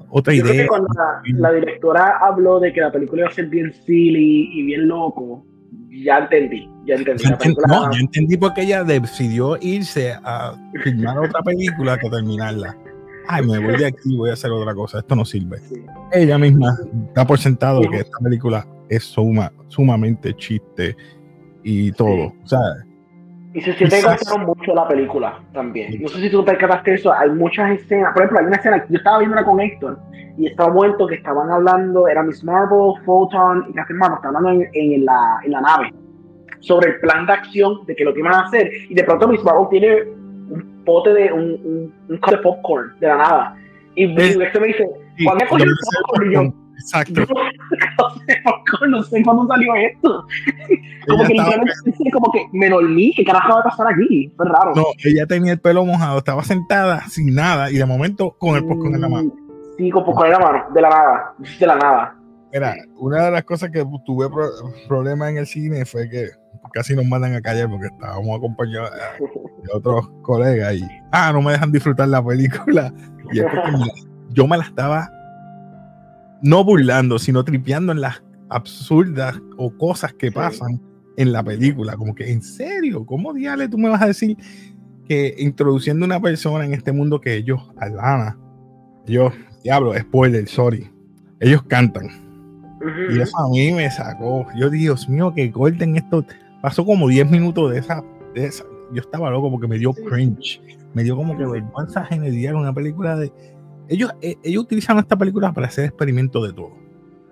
otra 0.09 0.33
idea. 0.33 0.67
cuando 0.67 0.87
la, 1.25 1.51
directora 1.51 2.17
habló 2.21 2.61
de 2.61 2.71
que 2.71 2.79
la 2.79 2.91
película 2.91 3.23
iba 3.23 3.29
a 3.29 3.33
ser 3.33 3.47
bien 3.47 3.73
silly 3.73 4.49
y 4.53 4.63
bien 4.63 4.87
loco, 4.87 5.45
ya 5.91 6.19
entendí, 6.19 6.69
ya 6.85 6.95
entendí. 6.95 7.23
no, 7.67 7.91
yo 7.91 7.99
entendí 7.99 8.37
porque 8.37 8.61
ella 8.61 8.83
decidió 8.83 9.57
irse 9.61 10.13
a 10.23 10.55
filmar 10.83 11.19
otra 11.19 11.41
película 11.41 11.97
que 11.97 12.09
terminarla. 12.09 12.77
Ay, 13.27 13.45
me 13.45 13.59
voy 13.59 13.77
de 13.77 13.87
aquí, 13.87 14.15
voy 14.15 14.29
a 14.29 14.33
hacer 14.33 14.51
otra 14.51 14.73
cosa, 14.73 14.99
esto 14.99 15.15
no 15.15 15.25
sirve. 15.25 15.59
Ella 16.11 16.37
misma 16.37 16.75
da 17.13 17.25
por 17.25 17.39
sentado 17.39 17.81
que 17.81 17.97
esta 17.97 18.17
película 18.19 18.65
es 18.89 19.03
suma, 19.03 19.51
sumamente 19.67 20.33
chiste 20.35 20.95
y 21.63 21.91
todo. 21.91 22.33
O 22.43 22.47
sea, 22.47 22.59
y 23.53 23.61
se 23.61 23.73
siente 23.73 23.97
que 24.01 24.39
mucho 24.39 24.73
la 24.73 24.87
película 24.87 25.39
también. 25.53 26.01
No 26.01 26.07
sé 26.07 26.21
si 26.21 26.29
tú 26.29 26.43
percataste 26.45 26.93
eso, 26.93 27.11
hay 27.11 27.29
muchas 27.31 27.71
escenas. 27.71 28.13
Por 28.13 28.21
ejemplo, 28.21 28.39
hay 28.39 28.45
una 28.45 28.55
escena, 28.55 28.85
yo 28.87 28.97
estaba 28.97 29.19
viendo 29.19 29.35
una 29.35 29.45
con 29.45 29.59
Héctor 29.59 29.99
y 30.37 30.47
estaba 30.47 30.73
momento 30.73 31.05
que 31.07 31.15
estaban 31.15 31.49
hablando, 31.49 32.07
era 32.07 32.23
Miss 32.23 32.43
Marvel, 32.43 32.93
Photon 33.05 33.65
y 33.69 33.73
Captain 33.73 33.97
Marvel, 33.97 34.17
estaban 34.17 34.37
hablando 34.37 34.65
en, 34.73 35.05
la, 35.05 35.39
en 35.43 35.51
la 35.51 35.61
nave 35.61 35.93
sobre 36.61 36.91
el 36.91 36.99
plan 36.99 37.25
de 37.25 37.33
acción 37.33 37.85
de 37.85 37.95
que 37.95 38.05
lo 38.05 38.13
que 38.13 38.19
iban 38.19 38.33
a 38.33 38.41
hacer. 38.41 38.71
Y 38.89 38.93
de 38.93 39.03
pronto 39.03 39.27
Miss 39.27 39.43
Marvel 39.43 39.67
tiene 39.69 40.03
un 40.03 40.83
pote 40.85 41.13
de 41.13 41.33
un, 41.33 41.41
un, 41.41 41.93
un 42.07 42.19
de 42.19 42.37
popcorn 42.37 42.97
de 42.99 43.07
la 43.07 43.17
nada. 43.17 43.55
Y, 43.95 44.05
Héctor 44.05 44.61
me 44.61 44.67
dice, 44.67 44.89
¿cuándo 45.25 45.45
cogió 45.49 45.65
el 45.65 45.71
popcorn? 46.05 46.31
Y 46.31 46.33
yo, 46.35 46.53
Exacto. 46.81 47.21
no 48.89 49.03
sé 49.03 49.23
cuándo 49.23 49.47
salió 49.47 49.75
esto. 49.75 50.25
Como 51.07 51.23
que, 51.25 52.11
como 52.11 52.31
que 52.31 52.45
me 52.53 52.69
dormí, 52.69 53.13
¿qué 53.15 53.23
carajo 53.23 53.55
va 53.55 53.59
a 53.61 53.63
pasar 53.63 53.87
aquí? 53.93 54.31
Fue 54.35 54.45
raro. 54.47 54.73
No, 54.75 54.85
ella 55.03 55.25
tenía 55.25 55.53
el 55.53 55.59
pelo 55.59 55.85
mojado, 55.85 56.17
estaba 56.17 56.43
sentada 56.43 57.01
sin 57.07 57.33
nada 57.33 57.71
y 57.71 57.77
de 57.77 57.85
momento 57.85 58.35
con 58.37 58.55
el 58.55 58.65
popcorn 58.65 58.95
en 58.95 59.01
la 59.01 59.09
mano. 59.09 59.31
Sí, 59.77 59.89
con 59.89 60.05
popcorn 60.05 60.27
en 60.27 60.33
la 60.33 60.39
mano, 60.39 60.65
de 60.73 60.81
la 60.81 60.89
nada, 60.89 61.33
de 61.59 61.67
la 61.67 61.75
nada. 61.75 62.15
Mira, 62.53 62.75
una 62.97 63.25
de 63.25 63.31
las 63.31 63.43
cosas 63.43 63.69
que 63.71 63.85
tuve 64.05 64.27
problemas 64.87 65.29
en 65.29 65.37
el 65.37 65.47
cine 65.47 65.85
fue 65.85 66.09
que 66.09 66.29
casi 66.73 66.95
nos 66.95 67.05
mandan 67.05 67.33
a 67.33 67.41
callar 67.41 67.69
porque 67.69 67.87
estábamos 67.87 68.37
acompañados 68.37 68.91
de 68.91 69.69
otros 69.73 70.09
colegas 70.21 70.73
y, 70.75 70.87
ah, 71.11 71.31
no 71.31 71.41
me 71.41 71.53
dejan 71.53 71.71
disfrutar 71.71 72.09
la 72.09 72.23
película. 72.23 72.93
Y 73.31 73.39
es 73.39 73.45
porque 73.45 73.71
yo 74.29 74.47
me 74.47 74.57
la 74.57 74.63
estaba 74.63 75.09
no 76.41 76.63
burlando, 76.63 77.19
sino 77.19 77.43
tripeando 77.43 77.91
en 77.91 78.01
las 78.01 78.23
absurdas 78.49 79.41
o 79.57 79.75
cosas 79.77 80.13
que 80.13 80.31
pasan 80.31 80.81
en 81.17 81.31
la 81.31 81.43
película. 81.43 81.95
Como 81.95 82.15
que, 82.15 82.31
¿en 82.31 82.41
serio? 82.41 83.05
¿Cómo 83.05 83.33
diale 83.33 83.67
tú 83.67 83.77
me 83.77 83.89
vas 83.89 84.01
a 84.01 84.07
decir 84.07 84.37
que 85.07 85.35
introduciendo 85.37 86.05
una 86.05 86.19
persona 86.19 86.65
en 86.65 86.73
este 86.73 86.91
mundo 86.91 87.19
que 87.19 87.35
ellos, 87.35 87.59
Alana, 87.77 88.37
yo, 89.05 89.31
diablo, 89.63 89.93
spoiler, 89.97 90.47
sorry, 90.47 90.89
ellos 91.39 91.63
cantan. 91.63 92.09
Y 93.11 93.19
eso 93.19 93.37
a 93.37 93.49
mí 93.49 93.71
me 93.71 93.89
sacó. 93.91 94.47
Yo, 94.57 94.69
Dios 94.69 95.07
mío, 95.07 95.33
que 95.35 95.51
corten 95.51 95.97
esto. 95.97 96.25
Pasó 96.61 96.85
como 96.85 97.07
10 97.07 97.29
minutos 97.29 97.71
de 97.71 97.79
esa, 97.79 98.03
de 98.33 98.45
esa. 98.45 98.63
Yo 98.93 99.01
estaba 99.01 99.29
loco 99.29 99.51
porque 99.51 99.67
me 99.67 99.77
dio 99.77 99.93
cringe. 99.93 100.61
Me 100.93 101.03
dio 101.03 101.15
como 101.15 101.37
que 101.37 101.45
vergüenza 101.45 102.05
generar 102.05 102.55
una 102.55 102.73
película 102.73 103.15
de 103.15 103.31
ellos, 103.89 104.11
eh, 104.21 104.35
ellos 104.43 104.63
utilizan 104.63 104.97
esta 104.99 105.17
película 105.17 105.51
para 105.53 105.67
hacer 105.67 105.85
experimentos 105.85 106.47
de 106.47 106.53
todo. 106.53 106.77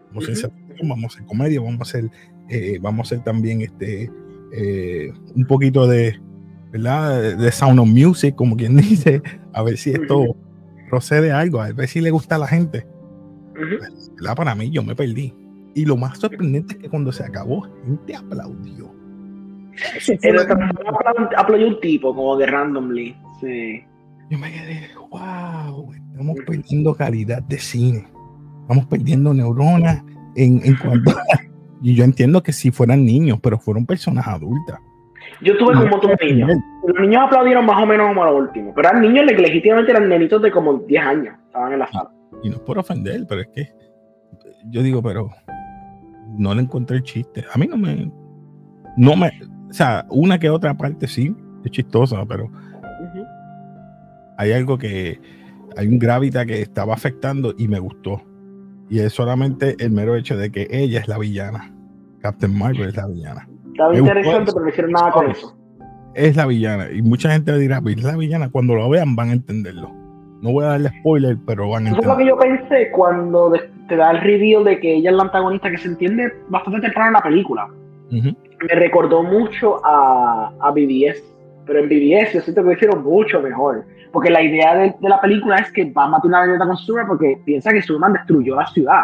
Vamos 0.09 0.27
a 0.27 0.31
hacer, 0.31 0.51
vamos 0.83 1.03
a 1.03 1.07
hacer 1.07 1.25
comedia, 1.25 1.61
vamos 1.61 1.79
a 1.79 1.83
hacer, 1.83 2.09
eh, 2.49 2.79
vamos 2.81 2.99
a 2.99 3.15
hacer 3.15 3.23
también 3.23 3.61
este, 3.61 4.11
eh, 4.51 5.11
un 5.35 5.45
poquito 5.45 5.87
de, 5.87 6.19
¿verdad? 6.71 7.37
De 7.37 7.51
sound 7.51 7.79
of 7.79 7.87
music, 7.87 8.35
como 8.35 8.55
quien 8.55 8.75
dice, 8.77 9.21
a 9.53 9.63
ver 9.63 9.77
si 9.77 9.91
esto 9.91 10.35
procede 10.89 11.31
algo, 11.31 11.61
a 11.61 11.71
ver 11.71 11.87
si 11.87 12.01
le 12.01 12.11
gusta 12.11 12.35
a 12.35 12.39
la 12.39 12.47
gente. 12.47 12.85
¿verdad? 13.53 14.35
Para 14.35 14.55
mí, 14.55 14.71
yo 14.71 14.83
me 14.83 14.95
perdí. 14.95 15.33
Y 15.75 15.85
lo 15.85 15.97
más 15.97 16.17
sorprendente 16.17 16.73
es 16.73 16.79
que 16.79 16.89
cuando 16.89 17.11
se 17.11 17.23
acabó, 17.23 17.61
gente 17.85 18.15
aplaudió. 18.15 18.91
aplaudió 21.37 21.67
un 21.67 21.79
tipo, 21.79 22.15
como 22.15 22.35
de 22.37 22.47
randomly. 22.47 23.15
Sí. 23.39 23.83
Yo 24.29 24.37
me 24.37 24.51
quedé, 24.51 24.89
wow, 25.09 25.91
estamos 26.19 26.35
perdiendo 26.45 26.93
calidad 26.93 27.41
de 27.43 27.57
cine. 27.57 28.05
Estamos 28.61 28.85
perdiendo 28.87 29.33
neuronas 29.33 30.03
en, 30.35 30.61
en 30.65 30.75
cuanto 30.75 31.11
Y 31.81 31.95
yo 31.95 32.03
entiendo 32.03 32.43
que 32.43 32.51
si 32.51 32.71
fueran 32.71 33.05
niños, 33.05 33.39
pero 33.41 33.57
fueron 33.57 33.85
personas 33.85 34.27
adultas. 34.27 34.79
Yo 35.41 35.57
tuve 35.57 35.73
como 35.73 35.85
un 35.85 35.89
montón 35.91 36.11
de 36.19 36.25
niños. 36.25 36.51
Los 36.85 36.99
niños 36.99 37.23
aplaudieron 37.25 37.65
más 37.65 37.81
o 37.81 37.85
menos 37.85 38.09
como 38.09 38.23
a 38.23 38.31
lo 38.31 38.37
último. 38.37 38.73
Pero 38.75 38.89
eran 38.89 39.01
niños 39.01 39.25
que 39.29 39.37
legítimamente 39.37 39.91
eran 39.91 40.09
nenitos 40.09 40.41
de 40.41 40.51
como 40.51 40.73
10 40.73 41.05
años. 41.05 41.35
Estaban 41.45 41.71
en 41.71 41.79
la 41.79 41.87
sala. 41.89 42.11
Y 42.43 42.49
no 42.49 42.55
es 42.55 42.61
por 42.63 42.77
ofender, 42.77 43.25
pero 43.25 43.41
es 43.41 43.47
que 43.55 43.69
yo 44.65 44.83
digo, 44.83 45.01
pero 45.01 45.29
no 46.37 46.53
le 46.53 46.61
encontré 46.61 46.97
el 46.97 47.03
chiste. 47.03 47.45
A 47.53 47.57
mí 47.57 47.65
no 47.65 47.77
me. 47.77 48.11
No 48.97 49.15
me. 49.15 49.31
O 49.69 49.73
sea, 49.73 50.05
una 50.09 50.37
que 50.37 50.49
otra 50.49 50.73
parte 50.73 51.07
sí, 51.07 51.33
es 51.63 51.71
chistosa, 51.71 52.25
pero 52.25 52.51
hay 54.37 54.51
algo 54.51 54.77
que, 54.77 55.19
hay 55.77 55.87
un 55.87 55.99
gravita 55.99 56.45
que 56.45 56.61
estaba 56.61 56.93
afectando 56.93 57.53
y 57.57 57.67
me 57.67 57.79
gustó. 57.79 58.21
Y 58.89 58.99
es 58.99 59.13
solamente 59.13 59.75
el 59.79 59.91
mero 59.91 60.15
hecho 60.15 60.35
de 60.35 60.51
que 60.51 60.67
ella 60.71 60.99
es 60.99 61.07
la 61.07 61.17
villana. 61.17 61.73
Captain 62.21 62.57
Marvel 62.57 62.89
es 62.89 62.95
la 62.95 63.07
villana. 63.07 63.47
Estaba 63.71 63.95
interesante, 63.95 64.51
pero 64.51 64.65
no 64.65 64.69
hicieron 64.69 64.91
nada 64.91 65.11
con 65.11 65.29
eso. 65.29 65.55
Es 66.15 66.35
la 66.35 66.45
villana. 66.45 66.91
Y 66.91 67.01
mucha 67.01 67.31
gente 67.31 67.57
dirá, 67.57 67.81
pues, 67.81 67.97
es 67.97 68.03
la 68.03 68.17
villana. 68.17 68.49
Cuando 68.49 68.75
lo 68.75 68.89
vean 68.89 69.15
van 69.15 69.29
a 69.29 69.33
entenderlo. 69.33 69.91
No 70.41 70.51
voy 70.51 70.65
a 70.65 70.69
darle 70.69 70.89
spoiler, 70.99 71.37
pero 71.45 71.69
van 71.69 71.87
a 71.87 71.89
Eso 71.91 71.99
es 71.99 72.07
lo 72.07 72.17
que 72.17 72.25
yo 72.25 72.37
pensé 72.37 72.91
cuando 72.91 73.53
te 73.87 73.95
da 73.95 74.11
el 74.11 74.21
reveal 74.21 74.63
de 74.63 74.79
que 74.79 74.95
ella 74.95 75.11
es 75.11 75.15
la 75.15 75.23
antagonista, 75.23 75.69
que 75.69 75.77
se 75.77 75.89
entiende 75.89 76.33
bastante 76.49 76.81
temprano 76.81 77.07
en 77.07 77.13
la 77.13 77.21
película. 77.21 77.67
Me 78.09 78.75
recordó 78.75 79.23
mucho 79.23 79.85
a, 79.85 80.51
a 80.59 80.71
BBS, 80.71 81.23
pero 81.69 81.81
en 81.81 81.87
BBS 81.87 82.33
yo 82.33 82.41
siento 82.41 82.63
que 82.63 82.67
lo 82.67 82.73
hicieron 82.73 83.03
mucho 83.03 83.39
mejor. 83.41 83.85
Porque 84.11 84.31
la 84.31 84.41
idea 84.41 84.75
de, 84.75 84.95
la 85.01 85.21
película 85.21 85.57
es 85.57 85.71
que 85.71 85.85
va 85.91 86.05
a 86.05 86.07
matar 86.07 86.25
una 86.25 86.41
vendetta 86.41 86.65
con 86.65 86.75
Superman 86.75 87.09
porque 87.09 87.39
piensa 87.45 87.71
que 87.71 87.83
Superman 87.83 88.13
destruyó 88.13 88.55
la 88.55 88.65
ciudad. 88.65 89.03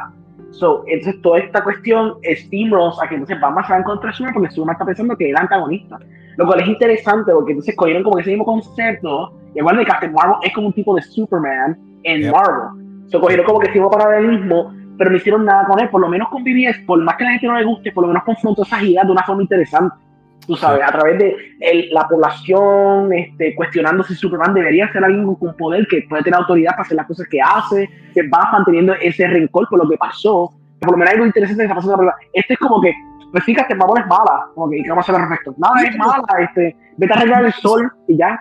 So, 0.50 0.84
entonces 0.88 1.22
toda 1.22 1.40
esta 1.40 1.64
cuestión 1.64 2.16
steamrolls 2.24 3.00
a 3.04 3.08
que 3.08 3.16
entonces 3.16 3.40
Batman 3.40 3.64
se 3.66 3.70
va 3.70 3.76
a 3.76 3.80
encontrar 3.82 4.16
Superman 4.16 4.34
porque 4.34 4.50
Superman 4.50 4.74
está 4.74 4.86
pensando 4.86 5.16
que 5.16 5.26
es 5.26 5.30
el 5.30 5.38
antagonista. 5.38 6.00
Lo 6.38 6.48
cual 6.48 6.62
es 6.62 6.68
interesante 6.68 7.32
porque 7.32 7.52
entonces 7.52 7.76
cogieron 7.76 8.02
como 8.02 8.18
ese 8.18 8.32
mismo 8.32 8.46
concepto 8.46 9.34
y 9.54 9.60
igual 9.60 9.78
de 9.78 9.86
Captain 9.86 10.12
Marvel 10.12 10.38
es 10.42 10.52
como 10.52 10.68
un 10.68 10.74
tipo 10.74 10.96
de 10.96 11.04
Superman 11.04 11.78
en 12.02 12.32
Marvel. 12.32 13.06
So, 13.10 13.22
cogieron 13.22 13.46
como 13.46 13.60
que 13.60 13.68
ese 13.68 13.76
mismo 13.76 13.92
paralelismo 13.92 14.74
pero 14.98 15.12
no 15.12 15.18
hicieron 15.18 15.44
nada 15.44 15.66
con 15.68 15.78
él, 15.80 15.90
por 15.90 16.00
lo 16.00 16.08
menos 16.08 16.30
con 16.30 16.42
BBS, 16.42 16.80
por 16.88 16.98
más 17.04 17.18
que 17.18 17.26
a 17.26 17.28
la 17.28 17.32
gente 17.34 17.48
no 17.48 17.60
le 17.60 17.66
guste, 17.66 17.92
por 17.92 18.04
lo 18.04 18.08
menos 18.08 18.24
confrontó 18.24 18.64
esas 18.64 18.82
ideas 18.82 19.06
de 19.06 19.12
una 19.12 19.24
forma 19.24 19.42
interesante 19.42 19.94
tú 20.46 20.56
sabes, 20.56 20.82
a 20.84 20.92
través 20.92 21.20
de 21.20 21.90
la 21.92 22.08
población 22.08 23.12
este, 23.14 23.56
cuestionando 23.56 24.04
si 24.04 24.16
Superman 24.16 24.54
debería 24.54 24.92
ser 24.92 25.04
alguien 25.04 25.34
con 25.36 25.56
poder 25.56 25.88
que 25.88 26.06
puede 26.10 26.24
tener 26.24 26.40
autoridad 26.40 26.72
para 26.72 26.84
hacer 26.84 26.98
las 26.98 27.08
cosas 27.08 27.28
que 27.30 27.40
hace, 27.42 27.90
que 28.14 28.28
va 28.28 28.50
manteniendo 28.52 28.94
ese 29.02 29.28
rencor 29.28 29.68
por 29.70 29.84
lo 29.84 29.90
que 29.90 29.98
pasó. 29.98 30.52
Por 30.80 30.92
lo 30.92 30.98
menos 30.98 31.10
hay 31.10 31.16
algo 31.16 31.26
interesante 31.26 31.64
que 31.64 31.68
está 31.68 31.76
pasando 31.76 32.02
en 32.02 32.08
la 32.08 32.16
Este 32.34 32.54
es 32.54 32.60
como 32.60 32.82
que, 32.82 32.94
pues 33.32 33.44
fíjate, 33.44 33.76
Marvel 33.76 34.04
es 34.04 34.08
mala, 34.08 34.48
como 34.54 34.70
que, 34.70 34.82
¿qué 34.84 34.90
vamos 34.90 35.08
a 35.08 35.12
hacer 35.12 35.22
al 35.22 35.30
respecto? 35.30 35.56
Nada, 35.58 35.88
es 35.88 35.98
mala, 35.98 36.24
este, 36.40 36.76
vete 36.98 37.14
a 37.14 37.18
arreglar 37.18 37.46
el 37.46 37.54
sol 37.54 37.92
y 38.08 38.18
ya. 38.18 38.40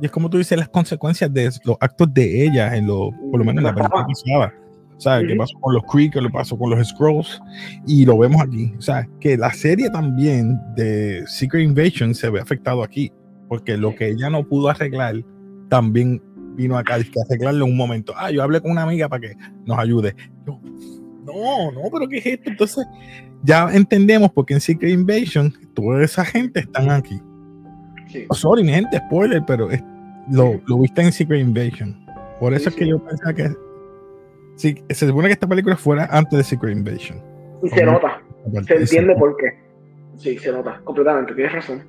Y 0.00 0.06
es 0.06 0.10
como 0.10 0.30
tú 0.30 0.38
dices, 0.38 0.58
las 0.58 0.68
consecuencias 0.68 1.32
de 1.32 1.50
los 1.64 1.76
actos 1.80 2.12
de 2.12 2.44
ella, 2.44 2.74
en 2.74 2.86
lo, 2.86 3.10
por 3.30 3.38
lo 3.38 3.44
menos 3.44 3.58
en 3.58 3.64
la 3.64 3.74
película 3.74 4.06
pasada 4.06 4.52
¿sabes? 4.98 5.28
¿Qué 5.28 5.36
pasó 5.36 5.58
con 5.60 5.74
los 5.74 5.82
Kree? 5.84 6.10
¿Qué 6.10 6.20
pasó 6.32 6.58
con 6.58 6.70
los 6.70 6.88
Scrolls? 6.88 7.40
Y 7.86 8.04
lo 8.04 8.18
vemos 8.18 8.40
aquí. 8.42 8.72
O 8.78 8.82
sea, 8.82 9.08
que 9.20 9.36
la 9.36 9.52
serie 9.52 9.90
también 9.90 10.58
de 10.76 11.24
Secret 11.26 11.64
Invasion 11.64 12.14
se 12.14 12.30
ve 12.30 12.40
afectado 12.40 12.82
aquí, 12.82 13.12
porque 13.48 13.76
lo 13.76 13.94
que 13.94 14.08
ella 14.08 14.30
no 14.30 14.46
pudo 14.46 14.68
arreglar 14.68 15.16
también 15.68 16.22
vino 16.54 16.76
acá 16.76 16.98
y 16.98 17.04
que 17.04 17.20
arreglarlo 17.20 17.64
en 17.64 17.72
un 17.72 17.76
momento. 17.76 18.12
Ah, 18.16 18.30
yo 18.30 18.42
hablé 18.42 18.60
con 18.60 18.70
una 18.70 18.82
amiga 18.82 19.08
para 19.08 19.20
que 19.20 19.36
nos 19.64 19.78
ayude. 19.78 20.14
no, 20.46 21.72
no, 21.72 21.80
pero 21.92 22.08
¿qué 22.08 22.18
es 22.18 22.26
esto? 22.26 22.50
Entonces, 22.50 22.86
ya 23.42 23.68
entendemos 23.72 24.30
porque 24.32 24.54
en 24.54 24.60
Secret 24.60 24.92
Invasion 24.92 25.52
toda 25.74 26.04
esa 26.04 26.24
gente 26.24 26.60
están 26.60 26.90
aquí. 26.90 27.20
Sí. 28.08 28.24
Oh, 28.28 28.34
sorry, 28.34 28.64
gente, 28.68 28.98
spoiler, 29.06 29.42
pero 29.46 29.68
lo, 30.30 30.60
lo 30.66 30.78
viste 30.78 31.02
en 31.02 31.12
Secret 31.12 31.40
Invasion. 31.40 31.98
Por 32.38 32.54
eso 32.54 32.68
es 32.68 32.74
que 32.74 32.86
yo 32.86 33.02
pensaba 33.02 33.32
que 33.32 33.54
Sí, 34.56 34.82
se 34.90 35.06
supone 35.06 35.28
que 35.28 35.32
esta 35.32 35.46
película 35.46 35.76
fuera 35.76 36.08
antes 36.10 36.36
de 36.36 36.44
Secret 36.44 36.76
Invasion. 36.76 37.20
Y 37.62 37.68
se 37.68 37.84
nota. 37.84 38.20
Se 38.66 38.76
entiende 38.76 39.14
por 39.16 39.36
qué. 39.36 39.58
Sí, 40.16 40.38
se 40.38 40.52
nota, 40.52 40.80
completamente, 40.84 41.34
tienes 41.34 41.52
razón. 41.52 41.82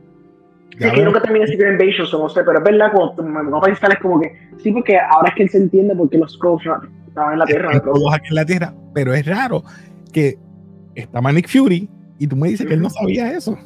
Sí, 0.71 0.89
que 0.89 1.03
nunca 1.03 1.21
terminé 1.21 1.45
Secret 1.45 1.73
Invasion, 1.73 2.07
no 2.19 2.29
sé, 2.29 2.43
pero 2.43 2.57
es 2.57 2.63
verdad, 2.63 2.91
cuando 2.91 3.43
no 3.43 3.61
pensar 3.61 3.91
es 3.91 3.99
como 3.99 4.19
que, 4.21 4.35
sí, 4.57 4.71
porque 4.71 4.97
ahora 4.97 5.29
es 5.29 5.35
que 5.35 5.47
se 5.47 5.57
entiende 5.57 5.95
por 5.95 6.09
qué 6.09 6.17
los 6.17 6.33
Skrulls 6.33 6.63
estaban 7.07 7.33
en 7.33 7.39
la 7.39 7.45
Tierra. 7.45 7.79
Todos 7.79 8.13
aquí 8.13 8.29
en 8.29 8.35
la 8.35 8.45
Tierra, 8.45 8.73
pero 8.93 9.13
es 9.13 9.25
raro 9.25 9.63
que 10.11 10.37
está 10.95 11.21
Manic 11.21 11.47
Fury 11.47 11.89
y 12.17 12.27
tú 12.27 12.35
me 12.35 12.49
dices 12.49 12.65
que 12.65 12.73
él 12.73 12.81
no 12.81 12.89
sabía 12.89 13.31
eso. 13.35 13.57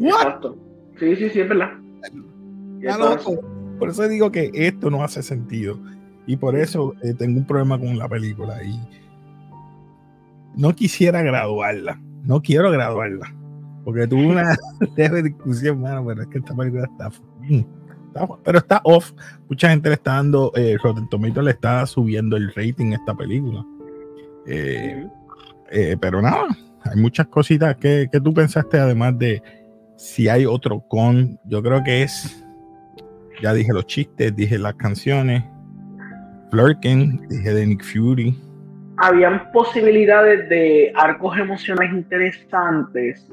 Exacto. 0.00 0.56
Sí, 0.98 1.16
sí, 1.16 1.28
sí, 1.30 1.40
es 1.40 1.48
verdad. 1.48 1.72
Por 3.78 3.90
eso 3.90 4.08
digo 4.08 4.30
que 4.32 4.50
esto 4.54 4.88
no 4.90 5.02
hace 5.02 5.22
sentido. 5.22 5.78
Y 6.26 6.36
por 6.36 6.56
eso 6.56 6.94
eh, 7.02 7.14
tengo 7.14 7.38
un 7.38 7.46
problema 7.46 7.78
con 7.78 7.96
la 7.96 8.08
película. 8.08 8.62
Y 8.62 8.80
no 10.56 10.74
quisiera 10.74 11.22
graduarla. 11.22 12.00
No 12.24 12.42
quiero 12.42 12.70
graduarla. 12.70 13.32
Porque 13.84 14.08
tuve 14.08 14.26
una 14.26 14.56
leve 14.96 15.22
discusión, 15.22 15.80
mano, 15.80 16.04
pero 16.06 16.22
es 16.22 16.28
que 16.28 16.38
esta 16.38 16.56
película 16.56 16.88
está, 16.90 17.10
pero 18.42 18.58
está 18.58 18.80
off. 18.84 19.12
Mucha 19.48 19.70
gente 19.70 19.88
le 19.88 19.94
está 19.94 20.14
dando, 20.14 20.52
eh, 20.56 20.76
Rotten 20.82 21.08
Tomatoes 21.08 21.44
le 21.44 21.50
está 21.52 21.86
subiendo 21.86 22.36
el 22.36 22.52
rating 22.54 22.92
a 22.92 22.96
esta 22.96 23.14
película. 23.14 23.64
Eh, 24.46 25.06
eh, 25.70 25.96
pero 26.00 26.22
nada, 26.22 26.46
hay 26.84 27.00
muchas 27.00 27.26
cositas 27.28 27.76
que, 27.76 28.08
que 28.10 28.20
tú 28.20 28.32
pensaste, 28.32 28.78
además 28.78 29.18
de 29.18 29.42
si 29.96 30.28
hay 30.28 30.46
otro 30.46 30.80
con. 30.80 31.38
Yo 31.44 31.62
creo 31.62 31.82
que 31.84 32.02
es, 32.02 32.44
ya 33.42 33.52
dije 33.52 33.72
los 33.72 33.86
chistes, 33.86 34.34
dije 34.34 34.58
las 34.58 34.74
canciones, 34.74 35.44
Flurkin, 36.50 37.26
dije 37.28 37.54
de 37.54 37.66
Nick 37.66 37.84
Fury. 37.84 38.34
Habían 38.98 39.50
posibilidades 39.52 40.48
de 40.48 40.92
arcos 40.96 41.36
emocionales 41.38 41.92
interesantes, 41.92 43.30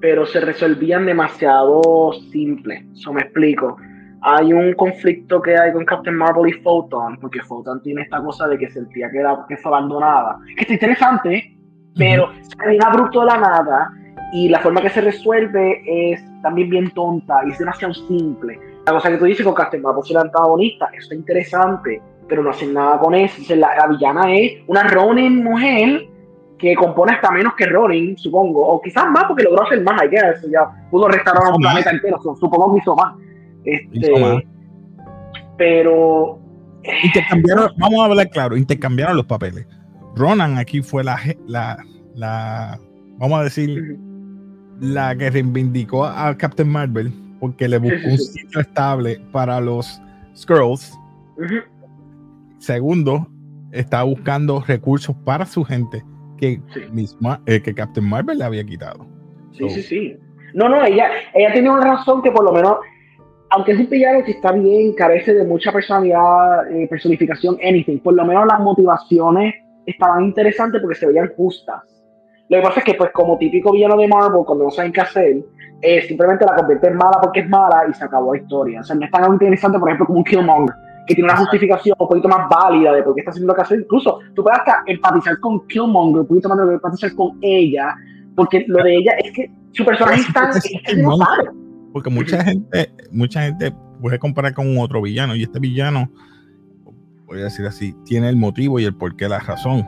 pero 0.00 0.26
se 0.26 0.40
resolvían 0.40 1.06
demasiado 1.06 2.12
simples. 2.30 2.84
Eso 2.92 3.12
me 3.12 3.22
explico. 3.22 3.76
Hay 4.22 4.52
un 4.52 4.74
conflicto 4.74 5.40
que 5.40 5.56
hay 5.56 5.72
con 5.72 5.84
Captain 5.86 6.16
Marvel 6.16 6.54
y 6.54 6.62
Photon, 6.62 7.18
porque 7.20 7.40
Photon 7.42 7.82
tiene 7.82 8.02
esta 8.02 8.22
cosa 8.22 8.46
de 8.48 8.58
que 8.58 8.68
sentía 8.70 9.10
que, 9.10 9.18
era, 9.18 9.44
que 9.48 9.56
fue 9.56 9.70
abandonada. 9.70 10.38
Que 10.56 10.62
está 10.62 10.74
interesante, 10.74 11.56
pero 11.96 12.30
se 12.42 12.68
viene 12.68 12.84
abrupto 12.84 13.20
de 13.20 13.26
la 13.26 13.38
nada 13.38 13.92
y 14.32 14.48
la 14.48 14.60
forma 14.60 14.80
que 14.82 14.90
se 14.90 15.00
resuelve 15.00 15.82
es 15.86 16.22
también 16.42 16.70
bien 16.70 16.90
tonta 16.90 17.40
y 17.46 17.50
es 17.50 17.58
demasiado 17.58 17.94
simple. 17.94 18.58
La 18.86 18.92
cosa 18.92 19.10
que 19.10 19.16
tú 19.16 19.24
dices 19.24 19.44
con 19.44 19.54
Captain 19.54 19.82
Marvel 19.82 20.02
la 20.10 20.20
antagonista, 20.20 20.86
eso 20.92 21.02
está 21.02 21.14
interesante, 21.14 22.00
pero 22.30 22.42
no 22.42 22.50
hacen 22.50 22.72
nada 22.72 22.98
con 22.98 23.14
eso. 23.14 23.54
la, 23.56 23.86
villana 23.88 24.32
es 24.32 24.62
una 24.68 24.84
Ronin 24.84 25.44
mujer 25.44 26.08
que 26.58 26.74
compone 26.76 27.12
hasta 27.12 27.30
menos 27.30 27.54
que 27.56 27.66
Ronin, 27.66 28.16
supongo, 28.16 28.66
o 28.66 28.80
quizás 28.80 29.10
más 29.10 29.24
porque 29.24 29.42
logró 29.42 29.64
hacer 29.64 29.82
más, 29.82 30.00
hay 30.00 30.10
que 30.10 30.16
eso 30.16 30.48
ya 30.50 30.70
pudo 30.90 31.08
restaurar 31.08 31.52
un 31.52 31.60
planeta 31.60 31.90
entero, 31.90 32.18
supongo 32.38 32.74
que 32.74 32.78
hizo 32.78 32.94
más. 32.94 33.14
Este, 33.64 34.12
Pero 35.58 36.38
intercambiaron, 37.02 37.70
vamos 37.76 38.00
a 38.00 38.04
hablar 38.04 38.30
claro, 38.30 38.56
intercambiaron 38.56 39.16
los 39.16 39.26
papeles. 39.26 39.66
Ronan 40.14 40.56
aquí 40.56 40.82
fue 40.82 41.02
la, 41.02 41.18
la, 41.46 41.78
la 42.14 42.78
vamos 43.18 43.40
a 43.40 43.44
decir, 43.44 43.98
la 44.80 45.16
que 45.16 45.30
reivindicó 45.30 46.04
a 46.04 46.36
Captain 46.36 46.68
Marvel 46.68 47.12
porque 47.40 47.66
le 47.68 47.78
buscó 47.78 48.08
un 48.08 48.18
sitio 48.18 48.60
estable 48.60 49.20
para 49.32 49.60
los 49.60 50.00
Scrolls. 50.36 50.96
Segundo, 52.60 53.26
está 53.72 54.02
buscando 54.02 54.62
recursos 54.66 55.16
para 55.24 55.46
su 55.46 55.64
gente 55.64 56.04
que, 56.36 56.60
misma, 56.92 57.40
eh, 57.46 57.62
que 57.62 57.74
Captain 57.74 58.06
Marvel 58.06 58.36
le 58.36 58.44
había 58.44 58.62
quitado. 58.64 59.06
Sí, 59.52 59.68
sí, 59.70 59.82
sí. 59.82 60.16
No, 60.52 60.68
no, 60.68 60.84
ella, 60.84 61.08
ella 61.32 61.54
tiene 61.54 61.70
una 61.70 61.96
razón 61.96 62.20
que 62.22 62.30
por 62.30 62.44
lo 62.44 62.52
menos, 62.52 62.76
aunque 63.48 63.72
es 63.72 63.78
un 63.78 63.86
pillado 63.86 64.22
que 64.24 64.32
está 64.32 64.52
bien, 64.52 64.92
carece 64.92 65.32
de 65.32 65.44
mucha 65.44 65.72
personalidad, 65.72 66.70
eh, 66.70 66.86
personificación, 66.86 67.56
anything, 67.66 67.98
por 67.98 68.12
lo 68.12 68.26
menos 68.26 68.46
las 68.46 68.60
motivaciones 68.60 69.54
estaban 69.86 70.24
interesantes 70.24 70.82
porque 70.82 70.98
se 70.98 71.06
veían 71.06 71.30
justas. 71.34 71.80
Lo 72.50 72.58
que 72.58 72.62
pasa 72.62 72.80
es 72.80 72.84
que, 72.84 72.94
pues, 72.94 73.10
como 73.12 73.38
típico 73.38 73.72
villano 73.72 73.96
de 73.96 74.06
Marvel, 74.06 74.44
cuando 74.44 74.64
no 74.64 74.70
saben 74.70 74.92
qué 74.92 75.00
hacer, 75.00 75.36
eh, 75.80 76.02
simplemente 76.02 76.44
la 76.44 76.56
convierte 76.56 76.88
en 76.88 76.96
mala 76.96 77.18
porque 77.22 77.40
es 77.40 77.48
mala 77.48 77.84
y 77.88 77.94
se 77.94 78.04
acabó 78.04 78.34
la 78.34 78.42
historia. 78.42 78.80
O 78.80 78.84
sea, 78.84 78.96
no 78.96 79.06
es 79.06 79.10
tan 79.10 79.32
interesante, 79.32 79.78
por 79.78 79.88
ejemplo, 79.88 80.06
como 80.06 80.18
un 80.18 80.24
Killmonger 80.24 80.89
que 81.10 81.16
tiene 81.16 81.28
una 81.28 81.38
justificación 81.38 81.96
un 81.98 82.06
poquito 82.06 82.28
más 82.28 82.48
válida 82.48 82.92
de 82.92 83.02
por 83.02 83.14
qué 83.14 83.22
está 83.22 83.32
haciendo 83.32 83.52
lo 83.52 83.56
que 83.56 83.62
hace. 83.62 83.74
Incluso 83.74 84.20
tú 84.32 84.44
puedes 84.44 84.60
hasta 84.60 84.84
empatizar 84.86 85.40
con 85.40 85.66
Killmonger, 85.66 86.20
un 86.20 86.26
poquito 86.28 86.48
más 86.48 86.58
de 86.68 86.74
empatizar 86.74 87.14
con 87.16 87.36
ella, 87.42 87.96
porque 88.36 88.64
lo 88.68 88.84
de 88.84 88.94
ella 88.94 89.12
es 89.18 89.32
que 89.32 89.50
su 89.72 89.84
personaje 89.84 90.20
está 90.20 90.50
es 90.50 90.62
que 90.86 90.96
no 91.02 91.16
sabe. 91.16 91.50
Porque 91.92 92.10
mucha 92.10 92.44
gente, 92.44 92.92
mucha 93.10 93.42
gente 93.42 93.74
puede 94.00 94.20
comparar 94.20 94.54
con 94.54 94.68
un 94.68 94.78
otro 94.78 95.02
villano, 95.02 95.34
y 95.34 95.42
este 95.42 95.58
villano, 95.58 96.08
voy 97.26 97.40
a 97.40 97.44
decir 97.44 97.66
así, 97.66 97.92
tiene 98.04 98.28
el 98.28 98.36
motivo 98.36 98.78
y 98.78 98.84
el 98.84 98.94
porqué, 98.94 99.28
la 99.28 99.40
razón. 99.40 99.84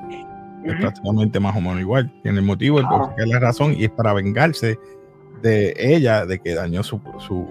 Es 0.64 0.74
prácticamente 0.74 1.38
más 1.38 1.56
o 1.56 1.60
menos 1.60 1.78
igual. 1.78 2.12
Tiene 2.24 2.40
el 2.40 2.44
motivo, 2.44 2.80
el 2.80 2.86
porqué, 2.88 3.26
la 3.26 3.38
razón, 3.38 3.74
y 3.78 3.84
es 3.84 3.90
para 3.90 4.12
vengarse 4.12 4.76
de 5.40 5.72
ella, 5.78 6.26
de 6.26 6.40
que 6.40 6.52
dañó 6.56 6.82
su, 6.82 7.00
su, 7.18 7.46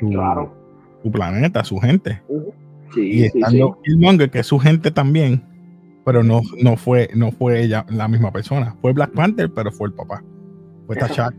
su, 0.00 1.10
planeta, 1.10 1.64
su 1.64 1.78
gente 1.78 2.22
y 2.96 3.24
estando 3.24 3.78
Killmonger, 3.82 4.30
que 4.30 4.40
es 4.40 4.46
su 4.46 4.58
gente 4.58 4.90
también, 4.90 5.42
pero 6.04 6.22
no, 6.22 6.42
no, 6.62 6.76
fue, 6.76 7.10
no 7.14 7.32
fue 7.32 7.62
ella 7.62 7.86
la 7.88 8.08
misma 8.08 8.30
persona. 8.30 8.76
Fue 8.80 8.92
Black 8.92 9.12
Panther, 9.12 9.50
pero 9.52 9.72
fue 9.72 9.88
el 9.88 9.94
papá. 9.94 10.22
Fue 10.86 10.96
T'Challa, 10.96 11.34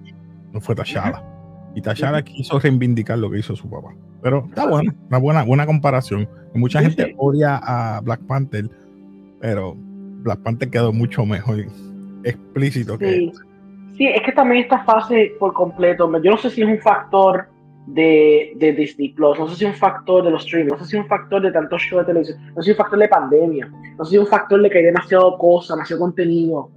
no 0.51 0.59
fue 0.59 0.75
T'Challa. 0.75 1.23
Y 1.75 1.81
T'Challa 1.81 2.21
quiso 2.23 2.59
reivindicar 2.59 3.17
lo 3.19 3.29
que 3.29 3.39
hizo 3.39 3.55
su 3.55 3.69
papá. 3.69 3.93
Pero 4.21 4.45
está 4.47 4.67
bueno, 4.67 4.91
una 5.09 5.17
buena, 5.19 5.43
buena 5.43 5.65
comparación. 5.65 6.27
mucha 6.55 6.81
gente 6.81 7.13
odia 7.17 7.57
a 7.57 8.01
Black 8.01 8.21
Panther, 8.21 8.69
pero 9.39 9.75
Black 9.77 10.39
Panther 10.39 10.69
quedó 10.69 10.91
mucho 10.91 11.25
mejor 11.25 11.63
explícito 12.23 12.97
que 12.97 13.11
sí. 13.11 13.31
sí, 13.97 14.07
es 14.07 14.21
que 14.23 14.31
también 14.31 14.63
esta 14.63 14.83
fase 14.83 15.33
por 15.39 15.53
completo, 15.53 16.11
yo 16.23 16.31
no 16.31 16.37
sé 16.37 16.49
si 16.49 16.63
es 16.63 16.67
un 16.67 16.79
factor 16.79 17.47
de, 17.87 18.53
de, 18.55 18.73
Disney 18.73 19.09
Plus, 19.09 19.37
no 19.37 19.47
sé 19.47 19.55
si 19.55 19.65
un 19.65 19.73
factor 19.73 20.23
de 20.23 20.31
los 20.31 20.43
streaming, 20.43 20.71
no 20.71 20.79
sé 20.79 20.85
si 20.85 20.97
un 20.97 21.07
factor 21.07 21.41
de 21.41 21.51
tantos 21.51 21.81
shows 21.81 22.01
de 22.01 22.13
televisión, 22.13 22.39
no 22.55 22.61
sé 22.61 22.65
si 22.65 22.71
un 22.71 22.77
factor 22.77 22.99
de 22.99 23.07
pandemia, 23.07 23.71
no 23.97 24.05
sé 24.05 24.11
si 24.11 24.17
un 24.17 24.27
factor 24.27 24.61
de 24.61 24.69
que 24.69 24.79
hay 24.79 24.85
demasiado 24.85 25.37
cosa, 25.37 25.75
demasiado 25.75 26.01
contenido 26.01 26.69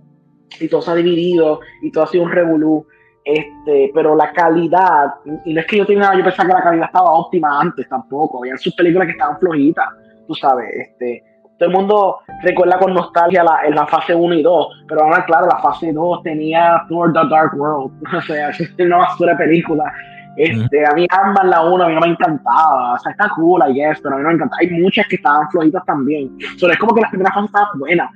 y 0.60 0.68
todo 0.68 0.82
se 0.82 0.90
ha 0.90 0.94
dividido 0.94 1.60
y 1.82 1.90
todo 1.90 2.04
ha 2.04 2.06
sido 2.06 2.24
un 2.24 2.30
revolú. 2.30 2.86
Este, 3.24 3.90
pero 3.92 4.16
la 4.16 4.32
calidad, 4.32 5.16
y 5.44 5.52
no 5.52 5.60
es 5.60 5.66
que 5.66 5.76
yo 5.76 5.84
tenga, 5.84 6.16
yo 6.16 6.24
pensaba 6.24 6.48
que 6.48 6.54
la 6.54 6.62
calidad 6.62 6.86
estaba 6.86 7.12
óptima 7.12 7.60
antes 7.60 7.86
tampoco, 7.86 8.38
había 8.38 8.56
sus 8.56 8.74
películas 8.74 9.06
que 9.06 9.12
estaban 9.12 9.38
flojitas, 9.38 9.86
tú 10.26 10.34
sabes, 10.34 10.70
este, 10.74 11.22
todo 11.58 11.68
el 11.68 11.74
mundo 11.74 12.18
recuerda 12.42 12.78
con 12.78 12.94
nostalgia 12.94 13.44
la, 13.44 13.60
la 13.68 13.86
fase 13.86 14.14
1 14.14 14.34
y 14.34 14.42
2, 14.42 14.84
pero 14.88 15.02
ahora 15.02 15.24
claro, 15.26 15.46
la 15.46 15.58
fase 15.58 15.92
2 15.92 16.22
tenía 16.22 16.84
Thor 16.88 17.12
The 17.12 17.28
Dark 17.28 17.58
World, 17.58 17.92
o 18.16 18.20
sea, 18.22 18.50
es 18.50 18.74
una 18.78 18.98
basura 18.98 19.32
de 19.32 19.38
película. 19.44 19.92
Este, 20.36 20.86
A 20.86 20.92
mí 20.92 21.06
ambas 21.10 21.44
la 21.46 21.64
1 21.64 21.84
a 21.84 21.88
mí 21.88 21.94
no 21.94 22.00
me 22.00 22.06
encantaba, 22.08 22.94
o 22.94 22.98
sea, 22.98 23.12
está 23.12 23.28
cool, 23.34 23.62
I 23.68 23.74
guess, 23.74 24.00
pero 24.00 24.14
a 24.14 24.18
mí 24.18 24.22
no 24.22 24.28
me 24.28 24.34
encantaba. 24.34 24.60
Hay 24.60 24.70
muchas 24.70 25.06
que 25.08 25.16
estaban 25.16 25.50
flojitas 25.50 25.84
también, 25.84 26.30
solo 26.56 26.72
es 26.72 26.78
como 26.78 26.94
que 26.94 27.00
las 27.00 27.10
primeras 27.10 27.34
fases 27.34 27.46
estaban 27.48 27.78
buenas, 27.78 28.10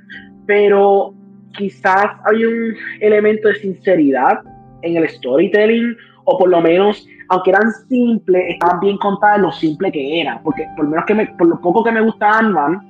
pero 0.45 1.13
quizás 1.57 2.05
hay 2.25 2.45
un 2.45 2.75
elemento 3.01 3.47
de 3.49 3.55
sinceridad 3.55 4.39
en 4.83 4.97
el 4.97 5.09
storytelling, 5.09 5.95
o 6.25 6.37
por 6.37 6.49
lo 6.49 6.61
menos, 6.61 7.05
aunque 7.29 7.51
eran 7.51 7.71
simples, 7.89 8.43
estaban 8.49 8.79
bien 8.79 8.97
contadas 8.97 9.39
lo 9.39 9.51
simple 9.51 9.91
que 9.91 10.21
eran, 10.21 10.41
porque 10.43 10.65
por 10.75 10.85
lo 10.85 10.91
menos 10.91 11.05
que 11.05 11.15
me, 11.15 11.27
por 11.27 11.47
lo 11.47 11.59
poco 11.59 11.83
que 11.83 11.91
me 11.91 12.01
gusta 12.01 12.39
Ant-Man, 12.39 12.81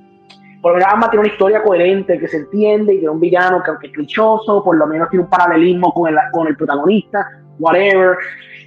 por 0.62 0.72
lo 0.72 0.78
menos 0.78 0.92
Ant-Man 0.92 1.10
tiene 1.10 1.24
una 1.24 1.32
historia 1.32 1.62
coherente, 1.62 2.18
que 2.18 2.28
se 2.28 2.38
entiende, 2.38 2.94
y 2.94 2.98
tiene 2.98 3.10
un 3.10 3.20
villano 3.20 3.62
que 3.62 3.70
aunque 3.70 3.88
es 3.88 3.92
clichoso, 3.92 4.62
por 4.62 4.76
lo 4.76 4.86
menos 4.86 5.10
tiene 5.10 5.24
un 5.24 5.30
paralelismo 5.30 5.92
con 5.92 6.12
el, 6.12 6.18
con 6.32 6.46
el 6.46 6.56
protagonista, 6.56 7.26
whatever. 7.58 8.16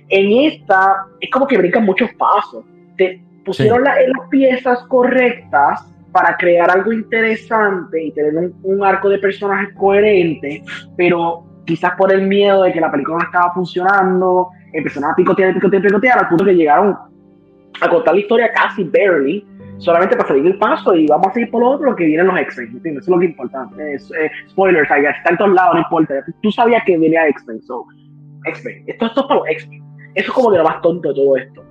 En 0.09 0.31
esta, 0.51 1.05
es 1.19 1.29
como 1.31 1.47
que 1.47 1.57
brincan 1.57 1.85
muchos 1.85 2.09
pasos. 2.13 2.63
Te 2.97 3.21
pusieron 3.45 3.83
las 3.83 3.97
piezas 4.29 4.83
correctas 4.87 5.85
para 6.11 6.35
crear 6.37 6.69
algo 6.71 6.91
interesante 6.91 8.05
y 8.05 8.11
tener 8.11 8.51
un, 8.63 8.83
arco 8.83 9.09
de 9.09 9.19
personajes 9.19 9.73
coherente, 9.75 10.63
pero 10.95 11.45
quizás 11.65 11.91
por 11.97 12.11
el 12.11 12.27
miedo 12.27 12.63
de 12.63 12.73
que 12.73 12.81
la 12.81 12.91
película 12.91 13.17
no 13.17 13.25
estaba 13.25 13.53
funcionando, 13.53 14.49
empezaron 14.73 15.11
a 15.11 15.15
picotear, 15.15 15.53
picotear, 15.53 15.83
picotear, 15.83 16.19
al 16.19 16.29
punto 16.29 16.45
que 16.45 16.55
llegaron 16.55 16.97
a 17.81 17.89
contar 17.89 18.15
la 18.15 18.19
historia 18.19 18.51
casi 18.51 18.83
barely, 18.83 19.45
solamente 19.77 20.15
para 20.15 20.29
salir 20.29 20.45
el 20.47 20.57
paso 20.57 20.95
y 20.95 21.05
vamos 21.07 21.27
a 21.27 21.33
seguir 21.33 21.51
por 21.51 21.61
lo 21.61 21.69
otro, 21.71 21.95
que 21.95 22.05
vienen 22.05 22.27
los 22.27 22.39
X-Men, 22.39 22.81
Eso 22.83 22.99
es 22.99 23.07
lo 23.07 23.19
que. 23.19 23.35
Es, 23.93 24.11
eh, 24.11 24.31
spoilers, 24.49 24.89
está 24.89 25.29
en 25.29 25.37
todos 25.37 25.53
lados, 25.53 25.75
no 25.75 25.81
importa. 25.81 26.15
Tú 26.41 26.51
sabías 26.51 26.83
que 26.85 26.97
venía 26.97 27.27
X-Men, 27.27 27.61
so, 27.61 27.85
X-Men. 28.49 28.83
Esto, 28.87 29.05
esto 29.05 29.21
es 29.21 29.27
para 29.27 29.39
los 29.39 29.49
X-Men. 29.49 29.83
Eso 30.15 30.27
es 30.27 30.33
como 30.33 30.51
que 30.51 30.57
lo 30.57 30.63
más 30.63 30.81
tonto 30.81 31.09
de 31.09 31.15
todo 31.15 31.37
esto. 31.37 31.63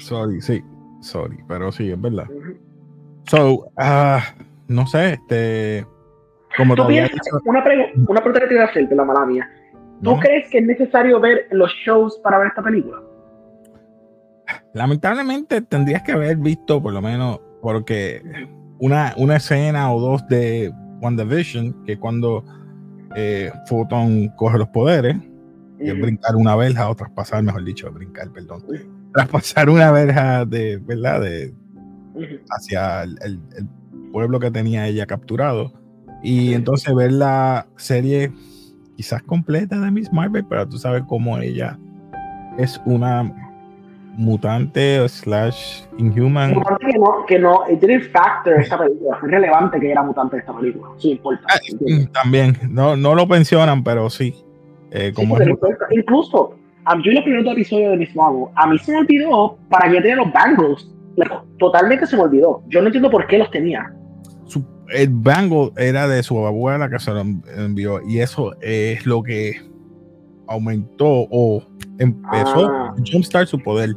Sorry, 0.00 0.40
sí, 0.40 0.62
sorry, 1.00 1.38
pero 1.48 1.70
sí, 1.70 1.90
es 1.90 2.00
verdad. 2.00 2.26
So, 3.26 3.70
uh, 3.76 4.20
no 4.68 4.86
sé, 4.86 5.14
este. 5.14 5.86
Como 6.56 6.74
todavía 6.74 7.08
una, 7.44 7.64
una 8.06 8.20
pregunta 8.20 8.40
que 8.40 8.46
te 8.46 8.54
voy 8.54 8.62
a 8.62 8.66
hacer, 8.66 8.88
de 8.88 8.96
la 8.96 9.04
mala 9.04 9.26
mía. 9.26 9.48
¿Tú 10.02 10.18
crees 10.18 10.48
que 10.50 10.58
es 10.58 10.66
necesario 10.66 11.20
ver 11.20 11.46
los 11.50 11.70
shows 11.84 12.18
para 12.24 12.38
ver 12.38 12.48
esta 12.48 12.62
película? 12.62 13.02
Lamentablemente 14.72 15.60
tendrías 15.60 16.02
que 16.02 16.12
haber 16.12 16.38
visto 16.38 16.82
por 16.82 16.92
lo 16.92 17.02
menos 17.02 17.40
porque 17.60 18.22
una, 18.78 19.12
una 19.16 19.36
escena 19.36 19.92
o 19.92 20.00
dos 20.00 20.26
de 20.28 20.72
WandaVision, 21.00 21.84
que 21.84 21.98
cuando 21.98 22.44
eh, 23.14 23.52
Photon 23.66 24.28
coge 24.36 24.58
los 24.58 24.68
poderes, 24.68 25.16
es 25.88 26.00
brincar 26.00 26.36
una 26.36 26.56
verja 26.56 26.88
o 26.88 26.94
traspasar, 26.94 27.42
mejor 27.42 27.64
dicho, 27.64 27.90
brincar, 27.90 28.30
perdón, 28.30 28.64
traspasar 29.12 29.70
una 29.70 29.90
verja 29.90 30.44
de, 30.44 30.76
¿verdad? 30.78 31.20
De, 31.22 31.54
hacia 32.50 33.02
el, 33.02 33.40
pueblo 34.12 34.40
que 34.40 34.50
tenía 34.50 34.88
ella 34.88 35.06
capturado. 35.06 35.72
Y 36.22 36.52
entonces 36.54 36.94
ver 36.94 37.12
la 37.12 37.66
serie 37.76 38.32
quizás 38.96 39.22
completa 39.22 39.78
de 39.80 39.90
Miss 39.90 40.12
Marvel, 40.12 40.44
pero 40.48 40.68
tú 40.68 40.78
sabes 40.78 41.04
cómo 41.06 41.38
ella 41.38 41.78
es 42.58 42.80
una 42.84 43.32
mutante 44.16 45.08
slash 45.08 45.84
inhuman. 45.96 46.54
Que 46.80 46.98
no, 46.98 47.24
que 47.26 47.38
no, 47.38 47.60
tiene 47.78 48.00
factor 48.00 48.60
esta 48.60 48.78
película, 48.78 49.16
es 49.16 49.30
relevante 49.30 49.80
que 49.80 49.90
era 49.90 50.02
mutante 50.02 50.38
esta 50.38 50.54
película, 50.54 50.90
sí 50.98 51.12
importa. 51.12 51.46
Ah, 51.48 51.58
también, 52.12 52.58
no, 52.68 52.96
no 52.96 53.14
lo 53.14 53.26
pensionan, 53.26 53.82
pero 53.82 54.10
sí. 54.10 54.44
Eh, 54.92 55.12
como 55.14 55.36
Incluso, 55.90 56.56
yo 57.04 57.10
en 57.10 57.16
el 57.16 57.24
primer 57.24 57.46
episodio 57.46 57.90
de 57.90 57.96
Miss 57.98 58.14
Marvel, 58.16 58.46
a 58.56 58.66
mí 58.66 58.78
se 58.78 58.92
me 58.92 58.98
olvidó 58.98 59.58
para 59.68 59.90
que 59.90 60.00
tenía 60.00 60.16
los 60.16 60.32
bangles 60.32 60.90
totalmente 61.58 62.06
se 62.06 62.16
me 62.16 62.22
olvidó. 62.22 62.62
Yo 62.68 62.80
no 62.80 62.86
entiendo 62.86 63.10
por 63.10 63.26
qué 63.26 63.38
los 63.38 63.50
tenía. 63.50 63.92
el 64.88 65.08
bango 65.10 65.72
era 65.76 66.08
de 66.08 66.22
su 66.22 66.44
abuela 66.44 66.88
que 66.88 66.98
se 66.98 67.12
lo 67.12 67.20
envió 67.20 68.00
y 68.06 68.18
eso 68.18 68.54
es 68.60 69.06
lo 69.06 69.22
que 69.22 69.60
aumentó 70.48 71.26
o 71.30 71.62
empezó 71.98 72.68
ah. 72.68 72.94
jumpstart 73.10 73.48
su 73.48 73.58
poder. 73.58 73.94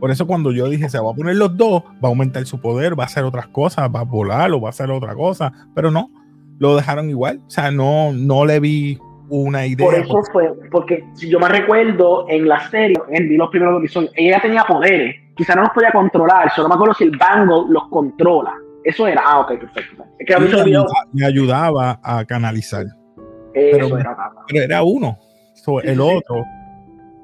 Por 0.00 0.10
eso 0.10 0.26
cuando 0.26 0.52
yo 0.52 0.68
dije 0.68 0.88
se 0.88 0.98
va 0.98 1.12
a 1.12 1.14
poner 1.14 1.36
los 1.36 1.56
dos, 1.56 1.82
va 2.04 2.08
a 2.08 2.08
aumentar 2.08 2.44
su 2.44 2.60
poder, 2.60 2.98
va 2.98 3.04
a 3.04 3.06
hacer 3.06 3.24
otras 3.24 3.46
cosas, 3.48 3.88
va 3.94 4.00
a 4.00 4.04
volar 4.04 4.50
o 4.52 4.60
va 4.60 4.68
a 4.68 4.70
hacer 4.70 4.90
otra 4.90 5.14
cosa, 5.14 5.52
pero 5.74 5.90
no, 5.90 6.10
lo 6.58 6.76
dejaron 6.76 7.08
igual. 7.08 7.40
O 7.46 7.50
sea, 7.50 7.70
no, 7.70 8.12
no 8.12 8.44
le 8.44 8.60
vi 8.60 8.98
una 9.28 9.66
idea. 9.66 9.86
Por 9.86 9.94
eso 9.94 10.22
fue, 10.32 10.52
porque 10.70 11.04
si 11.14 11.28
yo 11.28 11.38
me 11.38 11.48
recuerdo 11.48 12.26
en 12.28 12.48
la 12.48 12.68
serie, 12.68 12.96
en 13.08 13.36
los 13.36 13.50
primeros 13.50 13.78
episodios, 13.78 14.12
ella 14.16 14.40
tenía 14.40 14.64
poderes, 14.64 15.16
quizá 15.36 15.54
no 15.54 15.62
los 15.62 15.70
podía 15.70 15.92
controlar, 15.92 16.52
solo 16.54 16.68
me 16.68 16.74
acuerdo 16.74 16.94
si 16.94 17.04
el 17.04 17.16
bango 17.16 17.66
los 17.68 17.88
controla. 17.88 18.54
Eso 18.84 19.06
era, 19.06 19.22
ah, 19.24 19.40
ok, 19.40 19.60
perfecto. 19.60 20.04
Es 20.18 20.26
que 20.26 20.36
me, 21.12 21.24
ayudaba, 21.24 22.00
a 22.02 22.24
canalizar. 22.24 22.84
pero, 23.54 23.96
era, 23.96 24.16
pero 24.48 24.64
era 24.64 24.82
uno. 24.82 25.16
el 25.84 26.00
otro 26.00 26.44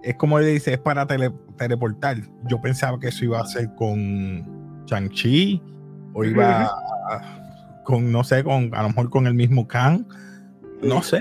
es 0.02 0.14
como 0.14 0.38
él 0.38 0.46
dice, 0.46 0.74
es 0.74 0.78
para 0.78 1.06
teleportar. 1.06 2.16
Yo 2.44 2.61
pensaba 2.61 2.98
que 2.98 3.08
eso 3.08 3.24
iba 3.24 3.40
a 3.40 3.46
ser 3.46 3.74
con 3.74 4.84
Chang-Chi 4.87 5.62
o 6.14 6.24
iba 6.24 6.70
con, 7.84 8.11
no 8.12 8.24
sé, 8.24 8.44
con 8.44 8.70
a 8.74 8.82
lo 8.82 8.88
mejor 8.88 9.11
con 9.11 9.26
el 9.26 9.34
mismo 9.34 9.66
Kang. 9.66 10.06
No 10.82 11.02
sé, 11.02 11.20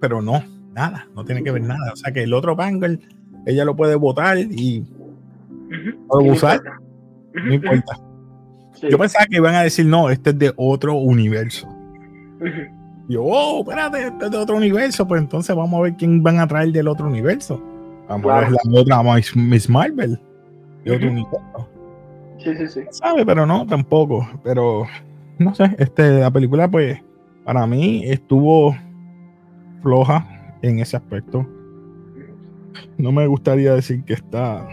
pero 0.00 0.22
no, 0.22 0.42
nada, 0.74 1.08
no 1.14 1.24
tiene 1.24 1.42
que 1.42 1.50
ver 1.50 1.62
nada. 1.62 1.92
O 1.92 1.96
sea 1.96 2.12
que 2.12 2.22
el 2.22 2.34
otro 2.34 2.56
Bangle, 2.56 2.98
ella 3.46 3.64
lo 3.64 3.76
puede 3.76 3.94
botar 3.94 4.38
y 4.38 4.84
usar. 6.08 6.60
No 7.34 7.54
importa. 7.54 7.98
Yo 8.88 8.98
pensaba 8.98 9.26
que 9.26 9.36
iban 9.36 9.54
a 9.54 9.62
decir, 9.62 9.86
no, 9.86 10.10
este 10.10 10.30
es 10.30 10.38
de 10.38 10.52
otro 10.56 10.94
universo. 10.94 11.68
yo, 13.08 13.22
oh, 13.22 13.60
espérate, 13.60 14.06
este 14.06 14.24
es 14.24 14.30
de 14.30 14.36
otro 14.36 14.56
universo, 14.56 15.06
pues 15.06 15.22
entonces 15.22 15.54
vamos 15.54 15.78
a 15.78 15.82
ver 15.82 15.94
quién 15.94 16.22
van 16.22 16.40
a 16.40 16.48
traer 16.48 16.72
del 16.72 16.88
otro 16.88 17.06
universo. 17.06 17.62
Vamos 18.08 18.32
a 18.32 18.40
ver 18.40 18.50
la 18.50 18.80
otra 18.80 19.02
Miss 19.36 19.68
Marvel 19.68 20.18
de 20.84 20.96
otro 20.96 21.10
universo. 21.10 21.68
Sí, 22.38 22.56
sí, 22.56 22.68
sí. 22.68 22.80
Sabe, 22.90 23.24
pero 23.24 23.46
no, 23.46 23.66
tampoco. 23.66 24.28
Pero 24.42 24.86
no 25.38 25.54
sé, 25.54 25.76
este, 25.78 26.18
la 26.18 26.30
película, 26.32 26.68
pues, 26.68 27.00
para 27.44 27.66
mí 27.66 28.02
estuvo 28.06 28.76
floja 29.82 30.58
en 30.62 30.78
ese 30.78 30.96
aspecto. 30.96 31.46
No 32.98 33.12
me 33.12 33.26
gustaría 33.26 33.74
decir 33.74 34.04
que 34.04 34.14
está 34.14 34.66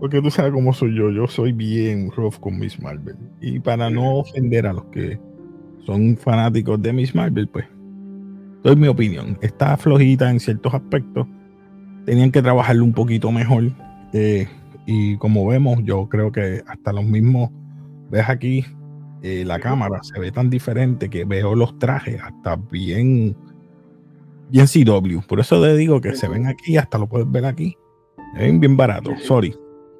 porque 0.00 0.22
tú 0.22 0.30
sabes 0.30 0.52
cómo 0.52 0.72
soy 0.72 0.94
yo. 0.94 1.10
Yo 1.10 1.26
soy 1.26 1.52
bien 1.52 2.10
rough 2.12 2.38
con 2.38 2.58
Miss 2.58 2.80
Marvel. 2.80 3.16
Y 3.40 3.58
para 3.58 3.90
no 3.90 4.18
ofender 4.18 4.66
a 4.66 4.72
los 4.72 4.84
que 4.86 5.18
son 5.84 6.16
fanáticos 6.16 6.80
de 6.80 6.92
Miss 6.92 7.14
Marvel, 7.14 7.48
pues 7.48 7.66
doy 8.62 8.76
mi 8.76 8.88
opinión. 8.88 9.38
Está 9.40 9.76
flojita 9.76 10.30
en 10.30 10.40
ciertos 10.40 10.72
aspectos. 10.74 11.26
Tenían 12.04 12.30
que 12.30 12.42
trabajarlo 12.42 12.84
un 12.84 12.92
poquito 12.92 13.32
mejor. 13.32 13.72
Eh, 14.12 14.46
y 14.86 15.16
como 15.16 15.46
vemos, 15.46 15.80
yo 15.82 16.08
creo 16.08 16.30
que 16.30 16.62
hasta 16.66 16.92
los 16.92 17.04
mismos, 17.04 17.50
ves 18.10 18.28
aquí, 18.28 18.64
eh, 19.22 19.44
la 19.44 19.58
cámara 19.58 20.02
se 20.02 20.18
ve 20.18 20.30
tan 20.30 20.48
diferente 20.48 21.10
que 21.10 21.24
veo 21.24 21.54
los 21.54 21.76
trajes 21.78 22.20
hasta 22.22 22.56
bien, 22.56 23.36
bien 24.50 24.66
CW. 24.66 25.20
Por 25.26 25.40
eso 25.40 25.60
te 25.62 25.76
digo 25.76 26.00
que 26.00 26.14
se 26.14 26.28
ven 26.28 26.46
aquí, 26.46 26.76
hasta 26.76 26.98
lo 26.98 27.06
puedes 27.06 27.30
ver 27.30 27.44
aquí. 27.44 27.76
Se 28.34 28.42
ven 28.42 28.60
bien 28.60 28.76
barato, 28.76 29.16
sorry. 29.20 29.54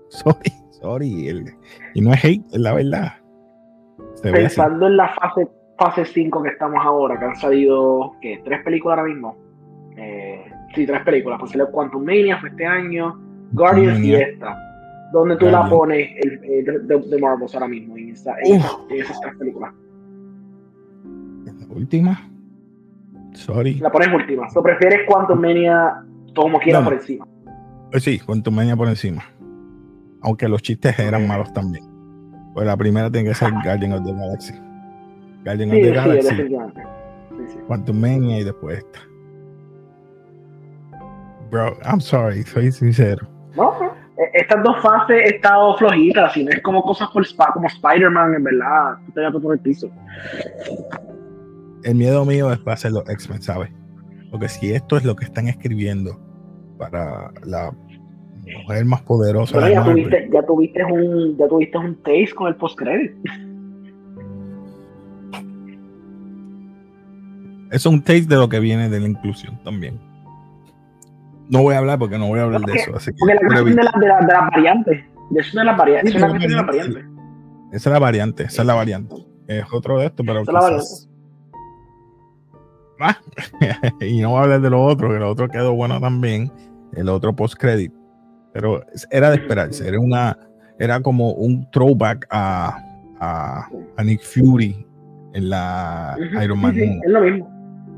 Sorry, 0.08 0.52
sorry. 0.80 1.54
y 1.94 2.00
no 2.00 2.12
es 2.12 2.24
hate, 2.24 2.44
es 2.52 2.60
la 2.60 2.74
verdad. 2.74 3.12
Pensando 4.22 4.86
en 4.86 4.96
la 4.96 5.08
fase 5.14 5.48
fase 5.78 6.04
5 6.04 6.42
que 6.42 6.48
estamos 6.50 6.80
ahora, 6.84 7.18
que 7.18 7.24
han 7.24 7.36
salido 7.36 8.16
¿qué? 8.20 8.40
tres 8.44 8.62
películas 8.64 8.98
ahora 8.98 9.08
mismo. 9.08 9.36
Eh, 9.96 10.44
sí, 10.74 10.86
tres 10.86 11.02
películas. 11.02 11.38
Pues 11.38 11.52
salió 11.52 11.70
Quantum 11.70 12.04
Mania 12.04 12.38
fue 12.38 12.48
este 12.48 12.66
año, 12.66 13.18
Guardians 13.52 14.00
y 14.00 14.14
esta. 14.14 14.56
¿Dónde 15.12 15.36
tú 15.36 15.46
la 15.46 15.68
pones 15.68 16.10
el, 16.16 16.86
de, 16.86 17.18
Marvels 17.18 17.54
ahora 17.54 17.68
mismo 17.68 17.96
en, 17.96 18.10
esa, 18.10 18.34
en, 18.42 18.60
esas 18.90 19.20
tres 19.20 19.36
películas? 19.38 19.72
¿La 21.44 21.74
última? 21.74 22.30
Sorry. 23.32 23.74
La 23.74 23.90
pones 23.90 24.12
última. 24.12 24.46
¿O 24.54 24.62
prefieres 24.62 25.00
Quantum 25.06 25.40
Mania 25.40 26.02
como 26.34 26.58
quieras 26.58 26.84
por 26.84 26.94
encima? 26.94 27.26
Pues 27.90 28.02
sí, 28.02 28.18
Quantum 28.18 28.54
Mania 28.54 28.76
por 28.76 28.88
encima. 28.88 29.22
Aunque 30.22 30.48
los 30.48 30.62
chistes 30.62 30.98
eran 30.98 31.26
malos 31.26 31.52
también. 31.52 31.84
Pues 32.54 32.66
la 32.66 32.76
primera 32.76 33.10
tiene 33.10 33.28
que 33.28 33.34
ser 33.34 33.52
Guardian 33.64 33.92
of 33.92 34.04
the 34.04 34.12
Galaxy. 34.12 34.54
Guardian 35.44 35.70
of 35.70 35.76
the 35.76 35.90
Galaxy. 35.92 36.36
Sí, 37.48 37.58
Quantum 37.66 38.00
Mania 38.00 38.40
y 38.40 38.44
después 38.44 38.78
esta. 38.78 39.00
Bro, 41.50 41.78
I'm 41.84 42.00
sorry, 42.00 42.42
soy 42.42 42.70
sincero. 42.72 43.26
No, 43.56 43.72
e, 44.18 44.40
estas 44.40 44.62
dos 44.62 44.80
fases 44.82 45.16
he 45.16 45.36
estado 45.36 45.76
flojitas, 45.78 46.32
si 46.32 46.44
no 46.44 46.50
es 46.50 46.60
como 46.62 46.82
cosas 46.82 47.08
por 47.10 47.24
como 47.54 47.68
Spider-Man, 47.68 48.34
en 48.34 48.44
verdad, 48.44 48.96
te 49.14 49.22
gato 49.22 49.40
por 49.40 49.54
el 49.54 49.60
piso. 49.60 49.90
El 51.88 51.94
miedo 51.94 52.26
mío 52.26 52.52
es 52.52 52.58
para 52.58 52.74
hacer 52.74 52.92
los 52.92 53.08
X-Men, 53.08 53.40
¿sabes? 53.40 53.70
Porque 54.30 54.50
si 54.50 54.72
esto 54.72 54.98
es 54.98 55.04
lo 55.04 55.16
que 55.16 55.24
están 55.24 55.48
escribiendo 55.48 56.20
para 56.76 57.32
la 57.46 57.74
mujer 58.58 58.84
más 58.84 59.00
poderosa. 59.00 59.70
ya, 59.70 59.82
tuviste, 59.82 60.28
ya, 60.30 60.42
tuviste, 60.44 60.84
un, 60.84 61.38
ya 61.38 61.48
tuviste 61.48 61.78
un 61.78 61.94
taste 62.02 62.34
con 62.34 62.48
el 62.48 62.56
post-credit. 62.56 63.12
Es 67.70 67.86
un 67.86 68.00
taste 68.02 68.26
de 68.26 68.36
lo 68.36 68.50
que 68.50 68.60
viene 68.60 68.90
de 68.90 69.00
la 69.00 69.08
inclusión 69.08 69.58
también. 69.64 69.98
No 71.48 71.62
voy 71.62 71.74
a 71.74 71.78
hablar 71.78 71.98
porque 71.98 72.18
no 72.18 72.28
voy 72.28 72.40
a 72.40 72.42
hablar 72.42 72.60
de 72.66 72.74
eso. 72.74 72.96
Así 72.96 73.12
porque 73.18 73.32
la 73.32 73.40
cuestión 73.40 73.76
de, 73.76 73.82
la, 73.82 73.92
de, 73.98 74.06
la, 74.08 74.20
de 74.20 74.26
las 74.26 74.50
variantes. 74.50 75.04
De 75.30 75.40
eso 75.40 75.58
de 75.58 75.64
las 75.64 75.78
variantes. 75.78 76.14
es 76.14 76.20
la 76.20 76.28
la 76.28 76.62
variante. 76.64 77.00
Esa 77.72 77.88
es 77.88 77.92
la 77.94 77.98
variante, 77.98 78.42
esa 78.42 78.60
es 78.60 78.66
la 78.66 78.74
variante. 78.74 79.14
Es 79.46 79.64
otro 79.72 79.98
de 79.98 80.06
esto, 80.06 80.22
pero. 80.22 80.42
Esa 80.42 80.52
quizás... 80.52 81.08
Ah, 83.00 83.16
y 84.00 84.20
no 84.20 84.30
voy 84.30 84.40
a 84.40 84.42
hablar 84.42 84.60
de 84.60 84.70
lo 84.70 84.82
otro, 84.82 85.08
que 85.10 85.18
lo 85.18 85.30
otro 85.30 85.48
quedó 85.48 85.74
bueno 85.74 86.00
también. 86.00 86.50
El 86.94 87.08
otro 87.08 87.34
post-credit. 87.34 87.92
Pero 88.52 88.82
era 89.10 89.30
de 89.30 89.36
esperarse. 89.36 89.86
Era 89.86 90.00
una. 90.00 90.36
Era 90.78 91.00
como 91.00 91.32
un 91.32 91.68
throwback 91.70 92.26
a, 92.30 92.78
a, 93.20 93.68
a 93.96 94.04
Nick 94.04 94.22
Fury 94.22 94.86
en 95.34 95.50
la 95.50 96.16
Iron 96.42 96.60
Man. 96.60 96.74
Sí, 96.74 97.00
es 97.04 97.10
lo 97.10 97.20
mismo. 97.20 97.50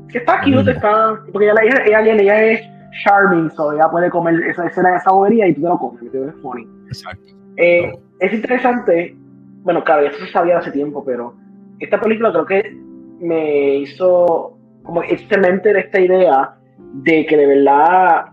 Que 0.09 0.17
está 0.17 0.41
cute, 0.41 0.71
está. 0.71 1.19
Porque 1.31 1.49
ella, 1.49 1.83
ella, 1.85 2.01
ella, 2.01 2.13
ella 2.13 2.43
es 2.43 2.71
charming, 3.03 3.49
so 3.51 3.71
ella 3.71 3.89
puede 3.89 4.09
comer 4.09 4.35
esa 4.43 4.65
escena 4.67 4.91
de 4.91 4.97
esa 4.97 5.11
bobería 5.11 5.47
y 5.47 5.53
tú 5.53 5.61
te 5.61 5.67
lo 5.67 5.77
comes, 5.77 6.01
es 6.03 6.35
funny. 6.41 6.67
Exacto. 6.87 7.23
Eh, 7.57 7.91
es 8.19 8.33
interesante, 8.33 9.15
bueno, 9.63 9.83
claro, 9.83 10.05
eso 10.05 10.17
se 10.25 10.31
sabía 10.31 10.57
hace 10.57 10.71
tiempo, 10.71 11.03
pero 11.03 11.35
esta 11.79 11.99
película 11.99 12.31
creo 12.31 12.45
que 12.45 12.77
me 13.19 13.77
hizo 13.77 14.57
como 14.83 15.03
excelente 15.03 15.73
de 15.73 15.79
esta 15.79 15.99
idea 15.99 16.55
de 17.03 17.25
que 17.25 17.37
de 17.37 17.45
verdad 17.45 18.25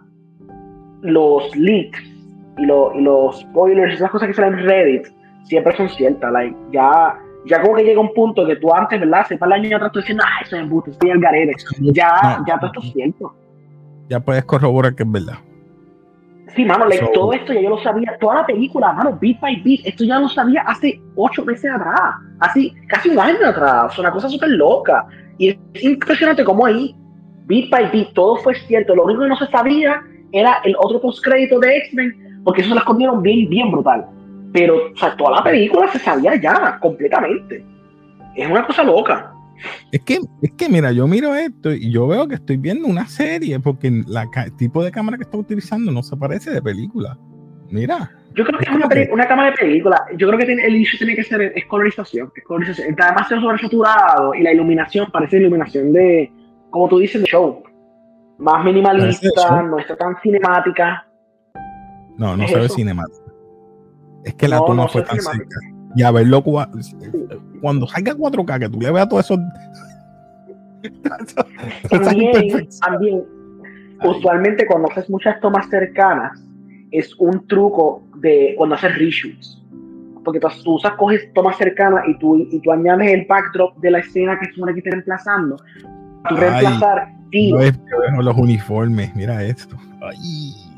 los 1.02 1.54
leaks 1.56 2.02
y, 2.58 2.62
y 2.62 2.66
los 3.02 3.40
spoilers, 3.40 3.94
esas 3.94 4.10
cosas 4.10 4.28
que 4.28 4.34
salen 4.34 4.58
en 4.58 4.66
Reddit, 4.66 5.06
siempre 5.44 5.76
son 5.76 5.88
ciertas. 5.90 6.32
Like, 6.32 6.56
ya, 6.72 7.18
ya 7.46 7.62
como 7.62 7.76
que 7.76 7.84
llega 7.84 8.00
un 8.00 8.12
punto 8.14 8.46
que 8.46 8.56
tú 8.56 8.72
antes, 8.74 8.98
¿verdad? 8.98 9.26
Sepa 9.26 9.46
el 9.46 9.52
año 9.52 9.76
atrás 9.76 9.92
tú 9.92 10.00
diciendo, 10.00 10.24
ah, 10.26 10.42
eso 10.42 10.56
es 10.56 10.62
embuste, 10.62 10.90
estoy 10.90 11.10
al 11.10 11.20
garete. 11.20 11.54
Ya, 11.80 12.42
ya 12.46 12.58
todo 12.58 12.66
esto 12.66 12.80
es 12.80 12.92
cierto 12.92 13.34
ya 14.08 14.20
puedes 14.20 14.44
corroborar 14.44 14.94
que 14.94 15.02
es 15.02 15.10
verdad. 15.10 15.38
Sí, 16.54 16.64
mano, 16.64 16.86
todo 17.12 17.32
esto 17.32 17.52
ya 17.52 17.60
yo 17.60 17.70
lo 17.70 17.78
sabía, 17.82 18.16
toda 18.18 18.36
la 18.36 18.46
película, 18.46 18.92
mano, 18.92 19.18
beat 19.20 19.38
by 19.40 19.56
beat, 19.62 19.80
esto 19.84 20.04
ya 20.04 20.18
lo 20.18 20.28
sabía 20.28 20.62
hace 20.62 21.00
ocho 21.14 21.44
meses 21.44 21.70
atrás, 21.70 22.00
así, 22.40 22.74
casi 22.88 23.10
un 23.10 23.18
año 23.18 23.46
atrás, 23.46 23.92
es 23.92 23.98
una 23.98 24.10
cosa 24.10 24.28
súper 24.28 24.50
loca. 24.50 25.06
Y 25.36 25.50
es 25.50 25.58
impresionante 25.82 26.44
cómo 26.44 26.66
ahí, 26.66 26.94
beat 27.46 27.70
by 27.70 27.90
beat, 27.90 28.12
todo 28.14 28.36
fue 28.36 28.54
cierto, 28.54 28.94
lo 28.94 29.04
único 29.04 29.22
que 29.22 29.28
no 29.28 29.36
se 29.36 29.46
sabía 29.46 30.02
era 30.32 30.60
el 30.64 30.74
otro 30.78 31.00
postcrédito 31.00 31.58
de 31.60 31.76
X-Men, 31.76 32.42
porque 32.44 32.62
eso 32.62 32.70
se 32.70 32.74
lo 32.74 32.80
escondieron 32.80 33.22
bien, 33.22 33.48
bien 33.48 33.70
brutal. 33.70 34.06
Pero, 34.52 34.76
o 34.92 34.96
sea, 34.96 35.14
toda 35.16 35.36
la 35.36 35.42
película 35.42 35.88
se 35.88 35.98
sabía 35.98 36.34
ya, 36.36 36.78
completamente. 36.80 37.64
Es 38.34 38.50
una 38.50 38.66
cosa 38.66 38.82
loca. 38.82 39.32
Es 39.92 40.00
que, 40.02 40.18
es 40.42 40.52
que, 40.52 40.68
mira, 40.68 40.92
yo 40.92 41.06
miro 41.06 41.34
esto 41.34 41.72
y 41.72 41.90
yo 41.90 42.06
veo 42.06 42.28
que 42.28 42.36
estoy 42.36 42.56
viendo 42.56 42.86
una 42.88 43.06
serie 43.06 43.58
porque 43.60 43.88
el 43.88 44.06
tipo 44.56 44.84
de 44.84 44.90
cámara 44.90 45.16
que 45.16 45.24
está 45.24 45.36
utilizando 45.36 45.90
no 45.92 46.02
se 46.02 46.16
parece 46.16 46.50
de 46.50 46.62
película. 46.62 47.18
Mira. 47.70 48.10
Yo 48.34 48.44
creo 48.44 48.58
que 48.58 48.64
es, 48.66 48.70
una, 48.70 48.88
una, 49.12 49.28
cámara 49.28 49.50
de 49.50 49.56
película. 49.56 50.04
Yo 50.16 50.28
creo 50.28 50.38
que 50.38 50.52
el 50.52 50.76
issue 50.76 50.98
tiene 50.98 51.16
que 51.16 51.24
ser 51.24 51.40
es 51.54 51.66
colorización. 51.66 52.30
Es 52.34 52.44
colorización. 52.44 52.90
Está 52.90 53.08
demasiado 53.08 53.42
sobresaturado 53.42 54.34
y 54.34 54.42
la 54.42 54.52
iluminación 54.52 55.10
parece 55.12 55.38
iluminación 55.38 55.92
de, 55.92 56.32
como 56.70 56.88
tú 56.88 56.98
dices, 56.98 57.20
de 57.22 57.26
show. 57.26 57.62
Más 58.38 58.64
minimalista, 58.64 59.62
no 59.62 59.78
está 59.78 59.96
tan 59.96 60.16
cinemática. 60.22 61.06
No, 62.16 62.36
no 62.36 62.46
se 62.46 62.56
ve 62.58 62.68
cinemática. 62.68 63.32
Es 64.24 64.34
que 64.34 64.48
la 64.48 64.58
toma 64.58 64.88
fue 64.88 65.02
tan 65.02 65.20
cerca 65.20 65.77
y 65.94 66.02
a 66.02 66.10
verlo 66.10 66.42
cuando 66.42 67.86
salga 67.86 68.14
4K, 68.14 68.58
que 68.60 68.68
tú 68.68 68.80
le 68.80 68.90
veas 68.90 69.08
todo 69.08 69.20
eso. 69.20 69.38
también, 71.90 72.68
también, 72.80 73.24
usualmente 74.04 74.66
cuando 74.66 74.90
haces 74.90 75.10
muchas 75.10 75.40
tomas 75.40 75.68
cercanas, 75.68 76.40
es 76.90 77.14
un 77.18 77.46
truco 77.46 78.02
de 78.16 78.54
cuando 78.56 78.76
haces 78.76 78.96
reshoots. 78.96 79.62
Porque 80.24 80.40
tú, 80.40 80.48
usas, 80.74 80.92
coges 80.92 81.32
tomas 81.32 81.56
cercanas 81.56 82.04
y 82.06 82.18
tú, 82.18 82.36
y 82.36 82.60
tú 82.60 82.70
añades 82.70 83.12
el 83.12 83.26
backdrop 83.26 83.76
de 83.78 83.90
la 83.90 83.98
escena 84.00 84.38
que 84.38 84.52
supone 84.52 84.74
que 84.74 84.80
esté 84.80 84.90
reemplazando. 84.90 85.56
Tú 86.28 86.36
reemplazar 86.36 87.08
No 87.32 88.22
los 88.22 88.36
uniformes, 88.36 89.14
mira 89.14 89.42
esto. 89.42 89.76
Ay. 90.02 90.68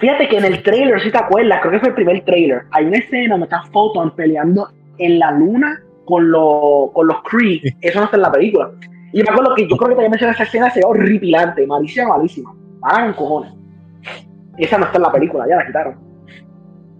Fíjate 0.00 0.28
que 0.28 0.38
en 0.38 0.44
el 0.44 0.62
trailer, 0.62 1.00
si 1.00 1.10
te 1.10 1.18
acuerdas, 1.18 1.60
creo 1.60 1.72
que 1.72 1.80
fue 1.80 1.88
el 1.88 1.94
primer 1.94 2.24
trailer, 2.24 2.62
hay 2.70 2.86
una 2.86 2.98
escena 2.98 3.34
donde 3.34 3.44
está 3.44 3.62
Photon 3.72 4.14
peleando 4.14 4.68
en 4.98 5.18
la 5.18 5.32
luna 5.32 5.80
con, 6.04 6.30
con 6.92 7.06
los 7.06 7.22
Kree. 7.22 7.60
Eso 7.80 7.98
no 7.98 8.04
está 8.04 8.16
en 8.16 8.22
la 8.22 8.32
película. 8.32 8.70
Y 9.12 9.22
me 9.22 9.30
acuerdo 9.30 9.54
que 9.54 9.66
yo 9.68 9.76
creo 9.76 9.88
que 9.88 9.94
también 9.94 10.10
mencioné 10.10 10.34
esa 10.34 10.42
escena, 10.42 10.70
se 10.70 10.80
ve 10.80 10.86
horripilante, 10.86 11.66
malísima, 11.66 12.08
malísima. 12.08 12.54
Hagan 12.82 13.14
cojones. 13.14 13.52
Esa 14.58 14.78
no 14.78 14.84
está 14.84 14.98
en 14.98 15.02
la 15.02 15.12
película, 15.12 15.46
ya 15.48 15.56
la 15.56 15.66
quitaron. 15.66 15.96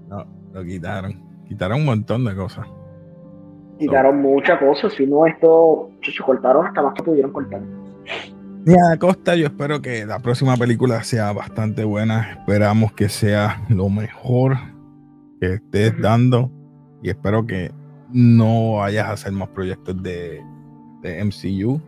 No, 0.08 0.24
lo 0.52 0.64
quitaron. 0.64 1.44
Quitaron 1.46 1.80
un 1.80 1.86
montón 1.86 2.24
de 2.24 2.34
cosas. 2.34 2.66
Quitaron 3.78 4.20
muchas 4.20 4.58
cosas, 4.58 4.92
si 4.92 5.06
no, 5.06 5.26
esto, 5.26 5.90
se 6.02 6.22
cortaron 6.22 6.66
hasta 6.66 6.82
más 6.82 6.94
que 6.94 7.02
pudieron 7.02 7.32
cortar. 7.32 7.60
Mira, 8.64 8.96
Costa, 8.98 9.34
yo 9.34 9.46
espero 9.46 9.80
que 9.80 10.04
la 10.04 10.18
próxima 10.18 10.56
película 10.56 11.02
sea 11.02 11.32
bastante 11.32 11.84
buena. 11.84 12.32
Esperamos 12.32 12.92
que 12.92 13.08
sea 13.08 13.62
lo 13.68 13.88
mejor 13.88 14.56
que 15.40 15.54
estés 15.54 15.98
dando. 16.00 16.50
Y 17.02 17.10
espero 17.10 17.46
que 17.46 17.70
no 18.12 18.76
vayas 18.76 19.06
a 19.06 19.12
hacer 19.12 19.32
más 19.32 19.48
proyectos 19.48 20.02
de, 20.02 20.42
de 21.02 21.24
MCU. 21.24 21.80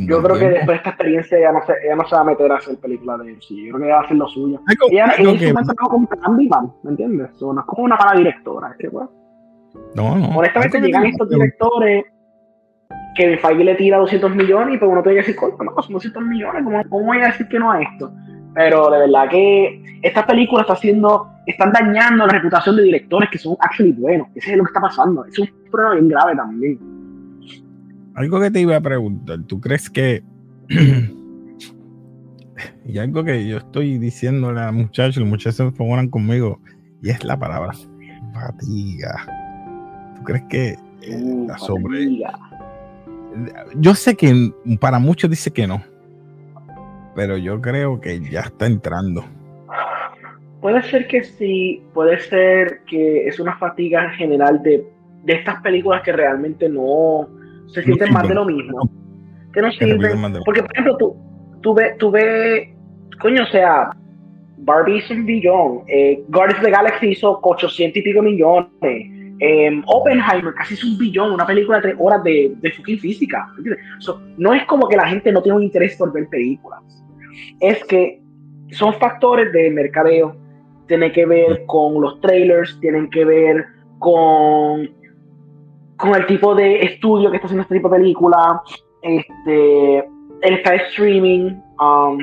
yo 0.00 0.22
creo 0.22 0.38
que 0.38 0.48
después 0.48 0.66
de 0.66 0.74
esta 0.74 0.90
experiencia 0.90 1.40
ya 1.40 1.52
no, 1.52 1.60
se, 1.64 1.72
no 1.94 2.08
se 2.08 2.14
va 2.14 2.20
a 2.20 2.24
meter 2.24 2.52
a 2.52 2.56
hacer 2.56 2.76
películas 2.78 3.18
de 3.20 3.32
MCU. 3.32 3.54
Yo 3.54 3.74
creo 3.74 3.86
que 3.86 3.92
va 3.92 4.00
a 4.00 4.02
hacer 4.02 4.16
lo 4.16 4.28
suyo. 4.28 4.60
ella 4.90 5.14
en 5.16 5.28
ese 5.28 5.52
momento 5.52 5.74
como 5.74 6.08
Candyman, 6.08 6.72
¿me 6.82 6.90
entiendes? 6.90 7.30
no 7.40 7.60
es 7.60 7.66
como 7.66 7.84
una 7.84 7.96
mala 7.96 8.18
directora. 8.18 8.74
Que, 8.78 8.88
bueno, 8.88 9.10
no, 9.94 10.16
no. 10.16 10.38
Honestamente, 10.38 10.80
llegan 10.80 11.06
estos 11.06 11.28
directores 11.28 12.04
que 12.04 12.17
Feige 13.38 13.64
le 13.64 13.74
tira 13.74 13.98
200 13.98 14.34
millones 14.34 14.76
y 14.76 14.78
pues 14.78 14.90
uno 14.90 15.02
tiene 15.02 15.16
que 15.16 15.26
decir, 15.26 15.36
¿cómo 15.36 15.82
son 15.82 15.92
200 15.94 16.22
millones? 16.24 16.62
¿Cómo, 16.64 16.82
¿Cómo, 16.88 17.06
voy 17.06 17.18
a 17.18 17.26
decir 17.26 17.48
que 17.48 17.58
no 17.58 17.72
a 17.72 17.82
esto? 17.82 18.12
Pero 18.54 18.90
de 18.90 18.98
verdad 18.98 19.28
que 19.30 19.82
esta 20.02 20.26
película 20.26 20.62
está 20.62 20.74
haciendo, 20.74 21.28
están 21.46 21.72
dañando 21.72 22.26
la 22.26 22.32
reputación 22.32 22.76
de 22.76 22.82
directores 22.84 23.28
que 23.30 23.38
son 23.38 23.56
actually 23.60 23.92
buenos. 23.92 24.28
Ese 24.34 24.52
es 24.52 24.56
lo 24.56 24.64
que 24.64 24.68
está 24.68 24.80
pasando. 24.80 25.24
Es 25.24 25.38
un 25.38 25.48
problema 25.70 25.94
bien 25.94 26.08
grave 26.08 26.36
también. 26.36 26.78
Algo 28.14 28.40
que 28.40 28.50
te 28.50 28.60
iba 28.60 28.76
a 28.76 28.80
preguntar, 28.80 29.38
¿tú 29.46 29.60
crees 29.60 29.88
que... 29.88 30.22
y 32.84 32.98
algo 32.98 33.22
que 33.22 33.46
yo 33.46 33.58
estoy 33.58 33.98
diciéndole 33.98 34.60
a 34.60 34.72
muchachos, 34.72 35.18
los 35.18 35.28
muchachos 35.28 35.56
se 35.56 35.70
pongan 35.70 36.08
conmigo, 36.08 36.60
y 37.02 37.10
es 37.10 37.22
la 37.24 37.38
palabra 37.38 37.72
fatiga. 38.34 39.14
¿Tú 40.16 40.24
crees 40.24 40.42
que 40.48 40.76
eh, 41.02 41.44
la 41.46 41.56
sobre 41.58 42.20
yo 43.76 43.94
sé 43.94 44.16
que 44.16 44.52
para 44.80 44.98
muchos 44.98 45.30
dice 45.30 45.52
que 45.52 45.66
no, 45.66 45.82
pero 47.14 47.36
yo 47.36 47.60
creo 47.60 48.00
que 48.00 48.20
ya 48.20 48.40
está 48.40 48.66
entrando. 48.66 49.24
Puede 50.60 50.82
ser 50.82 51.06
que 51.06 51.22
sí, 51.22 51.82
puede 51.94 52.18
ser 52.20 52.80
que 52.84 53.28
es 53.28 53.38
una 53.38 53.56
fatiga 53.58 54.10
general 54.10 54.62
de, 54.62 54.84
de 55.24 55.32
estas 55.32 55.60
películas 55.62 56.02
que 56.02 56.12
realmente 56.12 56.68
no 56.68 57.28
se 57.68 57.82
sienten 57.82 58.12
más 58.12 58.28
de 58.28 58.34
lo 58.34 58.44
mismo. 58.44 58.88
Que 59.52 59.62
no 59.62 59.70
sirven. 59.72 60.34
Porque, 60.44 60.62
por 60.62 60.72
ejemplo, 60.72 60.96
tú, 60.96 61.16
tú 61.60 61.74
ves, 61.74 61.96
tú 61.98 62.10
ve, 62.10 62.74
coño, 63.20 63.42
o 63.44 63.46
sea, 63.46 63.90
Barbie 64.58 64.98
hizo 64.98 65.14
un 65.14 65.26
billón, 65.26 65.80
eh, 65.86 66.22
Guardians 66.28 66.58
of 66.58 66.64
the 66.64 66.70
Galaxy 66.70 67.08
hizo 67.10 67.38
800 67.42 67.96
y 67.96 68.02
pico 68.02 68.22
millones, 68.22 68.70
eh, 69.40 69.82
Oppenheimer 69.86 70.54
casi 70.54 70.74
es 70.74 70.84
un 70.84 70.98
billón, 70.98 71.32
una 71.32 71.46
película 71.46 71.78
de 71.78 71.82
tres 71.82 71.96
horas 71.98 72.22
de, 72.24 72.56
fucking 72.76 72.98
física. 72.98 73.48
no 74.36 74.54
es 74.54 74.64
como 74.64 74.88
que 74.88 74.96
la 74.96 75.08
gente 75.08 75.32
no 75.32 75.42
tiene 75.42 75.56
un 75.56 75.64
interés 75.64 75.96
por 75.96 76.12
ver 76.12 76.28
películas. 76.28 76.82
Es 77.60 77.84
que 77.84 78.20
son 78.70 78.94
factores 78.94 79.52
de 79.52 79.70
mercadeo, 79.70 80.36
tiene 80.86 81.12
que 81.12 81.26
ver 81.26 81.64
con 81.66 82.00
los 82.00 82.20
trailers, 82.20 82.78
tienen 82.80 83.08
que 83.10 83.24
ver 83.24 83.66
con, 83.98 84.90
con 85.96 86.14
el 86.14 86.26
tipo 86.26 86.54
de 86.54 86.80
estudio 86.80 87.30
que 87.30 87.36
está 87.36 87.46
haciendo 87.46 87.62
este 87.62 87.76
tipo 87.76 87.88
de 87.88 87.98
película, 87.98 88.60
este, 89.02 89.98
el 89.98 90.54
está 90.54 90.74
streaming, 90.74 91.60
um, 91.80 92.18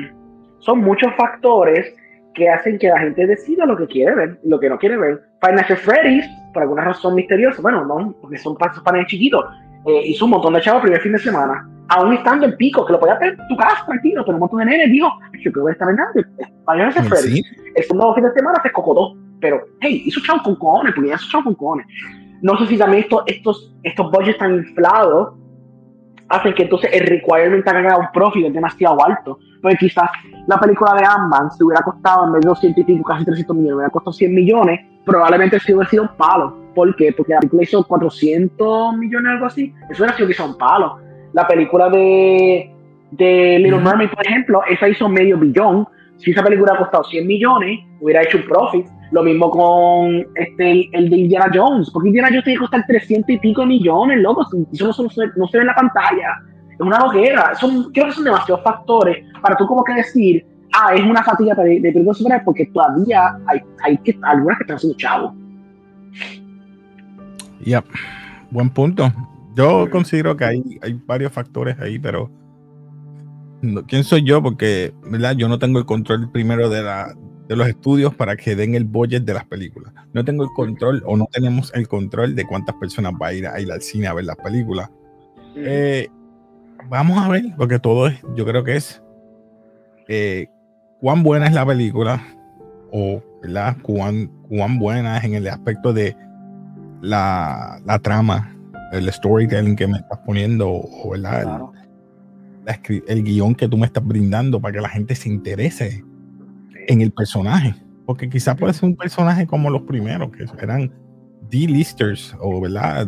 son 0.58 0.80
muchos 0.80 1.14
factores 1.16 1.94
que 2.34 2.48
hacen 2.48 2.78
que 2.78 2.88
la 2.88 2.98
gente 2.98 3.26
decida 3.26 3.64
lo 3.64 3.76
que 3.76 3.86
quiere 3.86 4.14
ver 4.14 4.38
lo 4.44 4.60
que 4.60 4.68
no 4.68 4.78
quiere 4.78 4.96
ver. 4.98 5.22
Financial 5.40 5.78
Freddy's, 5.78 6.26
por 6.56 6.62
alguna 6.62 6.84
razón 6.84 7.14
misteriosa, 7.14 7.60
bueno, 7.60 7.84
no, 7.84 8.14
porque 8.18 8.38
son 8.38 8.56
pasos 8.56 8.82
paneles 8.82 9.08
chiquitos, 9.08 9.44
eh, 9.84 10.06
hizo 10.06 10.24
un 10.24 10.30
montón 10.30 10.54
de 10.54 10.62
chavos 10.62 10.78
el 10.78 10.84
primer 10.84 11.02
fin 11.02 11.12
de 11.12 11.18
semana, 11.18 11.68
aún 11.88 12.14
estando 12.14 12.46
en 12.46 12.56
pico, 12.56 12.86
que 12.86 12.94
lo 12.94 12.98
podía 12.98 13.18
ver 13.18 13.36
en 13.38 13.48
tu 13.48 13.56
casa 13.58 13.84
tranquilo, 13.84 14.24
pero 14.24 14.36
un 14.36 14.40
montón 14.40 14.60
de 14.60 14.64
nenes 14.64 14.90
dijo, 14.90 15.06
yo 15.44 15.52
creo 15.52 15.66
que 15.66 15.72
estar 15.72 15.90
en 15.90 15.96
nada, 15.96 16.12
Financial 16.66 17.04
Freddy's, 17.04 17.46
el 17.74 17.84
segundo 17.84 18.14
fin 18.14 18.24
de 18.24 18.32
semana 18.32 18.58
se 18.62 18.72
cocotó, 18.72 19.14
pero 19.38 19.66
hey, 19.80 20.02
hizo 20.06 20.18
chavos 20.22 20.44
con 20.44 20.56
cojones, 20.56 20.94
porque 20.94 21.10
ya 21.10 21.16
hizo 21.16 21.28
chavos 21.28 21.44
con 21.44 21.54
cojones. 21.56 21.86
No 22.40 22.56
sé 22.58 22.68
si 22.68 22.78
también 22.78 23.02
esto, 23.02 23.22
estos, 23.26 23.74
estos 23.82 24.10
budgets 24.10 24.30
están 24.30 24.54
inflados 24.54 25.34
hacen 26.28 26.54
que 26.54 26.64
entonces 26.64 26.90
el 26.92 27.06
requirement 27.06 27.66
haga 27.66 27.98
un 27.98 28.06
profit 28.12 28.46
es 28.46 28.52
demasiado 28.52 29.02
alto. 29.04 29.38
Porque 29.60 29.76
quizás 29.78 30.10
la 30.46 30.58
película 30.58 30.94
de 30.94 31.04
Ant-Man 31.04 31.50
se 31.52 31.64
hubiera 31.64 31.82
costado 31.82 32.26
en 32.26 32.32
vez 32.32 32.42
de 32.42 32.48
200 32.48 32.82
y 32.82 32.84
pico, 32.84 33.04
casi 33.04 33.24
300 33.24 33.56
millones, 33.56 33.76
hubiera 33.76 33.90
costado 33.90 34.12
100 34.12 34.34
millones, 34.34 34.80
probablemente 35.04 35.58
sí 35.60 35.72
hubiera 35.72 35.90
sido 35.90 36.02
un 36.04 36.16
palo. 36.16 36.56
¿Por 36.74 36.94
qué? 36.96 37.12
Porque 37.12 37.32
la 37.32 37.40
película 37.40 37.62
hizo 37.62 37.84
400 37.84 38.96
millones, 38.96 39.32
algo 39.32 39.46
así. 39.46 39.72
Eso 39.90 40.02
hubiera 40.02 40.16
sido 40.16 40.28
quizás 40.28 40.48
un 40.48 40.58
palo. 40.58 40.98
La 41.32 41.46
película 41.46 41.88
de, 41.88 42.70
de 43.12 43.58
Little 43.58 43.80
Mermaid, 43.80 44.10
por 44.10 44.26
ejemplo, 44.26 44.62
esa 44.68 44.88
hizo 44.88 45.08
medio 45.08 45.38
billón. 45.38 45.88
Si 46.18 46.30
esa 46.30 46.42
película 46.42 46.72
hubiera 46.72 46.84
costado 46.84 47.04
100 47.04 47.26
millones, 47.26 47.80
hubiera 48.00 48.22
hecho 48.22 48.38
un 48.38 48.44
profit. 48.44 48.86
Lo 49.12 49.22
mismo 49.22 49.50
con 49.50 50.26
este, 50.34 50.88
el 50.92 51.10
de 51.10 51.16
Indiana 51.16 51.50
Jones. 51.54 51.90
Porque 51.90 52.08
Indiana 52.08 52.28
Jones 52.28 52.44
tiene 52.44 52.56
que 52.56 52.60
costar 52.60 52.84
300 52.86 53.30
y 53.30 53.38
pico 53.38 53.64
millones, 53.64 54.18
loco. 54.20 54.46
Eso 54.72 54.86
no, 54.86 55.10
se, 55.10 55.26
no 55.36 55.46
se 55.46 55.58
ve 55.58 55.62
en 55.62 55.66
la 55.68 55.74
pantalla. 55.74 56.42
Es 56.72 56.80
una 56.80 56.98
loquera. 56.98 57.54
Son, 57.54 57.92
creo 57.92 58.06
que 58.06 58.12
son 58.12 58.24
demasiados 58.24 58.62
factores 58.64 59.24
para 59.40 59.56
tú 59.56 59.66
como 59.66 59.84
que 59.84 59.94
decir, 59.94 60.44
ah, 60.74 60.94
es 60.94 61.02
una 61.02 61.22
fatiga 61.22 61.54
de, 61.54 61.80
de 61.80 61.92
películas 61.92 62.42
porque 62.44 62.66
todavía 62.66 63.38
hay, 63.46 63.60
hay 63.84 63.98
que, 63.98 64.18
algunas 64.22 64.58
que 64.58 64.64
están 64.64 64.76
haciendo 64.76 64.98
chavos. 64.98 65.32
Ya, 67.64 67.84
buen 68.50 68.70
punto. 68.70 69.12
Yo 69.54 69.88
considero 69.90 70.36
que 70.36 70.44
hay, 70.44 70.62
hay 70.82 71.00
varios 71.06 71.32
factores 71.32 71.78
ahí, 71.80 71.98
pero 71.98 72.30
¿quién 73.88 74.04
soy 74.04 74.22
yo? 74.22 74.42
Porque, 74.42 74.92
¿verdad? 75.10 75.34
Yo 75.36 75.48
no 75.48 75.58
tengo 75.58 75.78
el 75.78 75.86
control 75.86 76.30
primero 76.30 76.68
de, 76.68 76.82
la, 76.82 77.14
de 77.48 77.56
los 77.56 77.68
estudios 77.68 78.14
para 78.14 78.36
que 78.36 78.56
den 78.56 78.74
el 78.74 78.84
budget 78.84 79.24
de 79.24 79.34
las 79.34 79.44
películas. 79.46 79.92
No 80.12 80.24
tengo 80.24 80.42
el 80.42 80.50
control 80.54 81.02
o 81.06 81.16
no 81.16 81.26
tenemos 81.30 81.72
el 81.74 81.86
control 81.86 82.34
de 82.34 82.46
cuántas 82.46 82.74
personas 82.76 83.12
va 83.20 83.28
a 83.28 83.32
ir, 83.32 83.46
a 83.46 83.60
ir 83.60 83.70
al 83.70 83.82
cine 83.82 84.06
a 84.08 84.14
ver 84.14 84.24
las 84.24 84.36
películas. 84.36 84.90
Eh, 85.54 86.08
vamos 86.88 87.18
a 87.18 87.28
ver, 87.28 87.44
porque 87.56 87.78
todo 87.78 88.08
es, 88.08 88.20
yo 88.34 88.44
creo 88.44 88.64
que 88.64 88.76
es 88.76 89.02
eh, 90.08 90.48
cuán 91.00 91.22
buena 91.22 91.46
es 91.46 91.52
la 91.52 91.64
película 91.64 92.22
o 92.92 93.22
¿verdad? 93.42 93.76
Cuán, 93.82 94.28
cuán 94.48 94.78
buena 94.78 95.18
es 95.18 95.24
en 95.24 95.34
el 95.34 95.48
aspecto 95.48 95.92
de 95.92 96.16
la, 97.00 97.80
la 97.84 97.98
trama, 98.00 98.56
el 98.92 99.12
storytelling 99.12 99.76
que 99.76 99.86
me 99.86 99.98
estás 99.98 100.18
poniendo 100.26 100.68
o 100.68 101.10
¿verdad? 101.10 101.70
El, 102.66 103.04
el 103.06 103.22
guion 103.22 103.54
que 103.54 103.68
tú 103.68 103.78
me 103.78 103.86
estás 103.86 104.04
brindando 104.04 104.60
para 104.60 104.74
que 104.74 104.80
la 104.80 104.88
gente 104.88 105.14
se 105.14 105.28
interese 105.28 106.02
en 106.86 107.00
el 107.00 107.12
personaje. 107.12 107.74
Porque 108.04 108.28
quizás 108.28 108.56
puede 108.56 108.72
ser 108.72 108.88
un 108.88 108.96
personaje 108.96 109.46
como 109.46 109.70
los 109.70 109.82
primeros, 109.82 110.30
que 110.30 110.46
eran 110.62 110.92
D-listers 111.50 112.36
o, 112.40 112.60
¿verdad? 112.60 113.06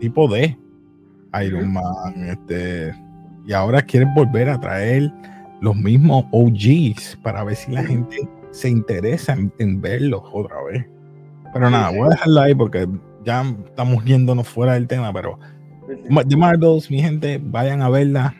Tipo 0.00 0.28
de 0.28 0.58
Iron 1.42 1.72
Man, 1.72 2.28
este. 2.28 2.94
Y 3.46 3.52
ahora 3.52 3.82
quieren 3.82 4.12
volver 4.14 4.48
a 4.48 4.58
traer 4.58 5.12
los 5.60 5.76
mismos 5.76 6.24
OGs 6.32 7.18
para 7.22 7.44
ver 7.44 7.56
si 7.56 7.72
la 7.72 7.84
gente 7.84 8.28
se 8.50 8.68
interesa 8.68 9.36
en, 9.58 9.80
verlos 9.80 10.22
otra 10.32 10.56
vez. 10.64 10.86
Pero 11.52 11.70
nada, 11.70 11.90
voy 11.90 12.06
a 12.06 12.10
dejarlo 12.10 12.40
ahí 12.40 12.54
porque 12.54 12.88
ya 13.24 13.42
estamos 13.66 14.04
yéndonos 14.04 14.48
fuera 14.48 14.74
del 14.74 14.86
tema, 14.86 15.12
pero 15.12 15.38
de 15.88 16.36
Marvels, 16.36 16.90
mi 16.90 17.00
gente, 17.00 17.40
vayan 17.42 17.82
a 17.82 17.88
verla 17.88 18.34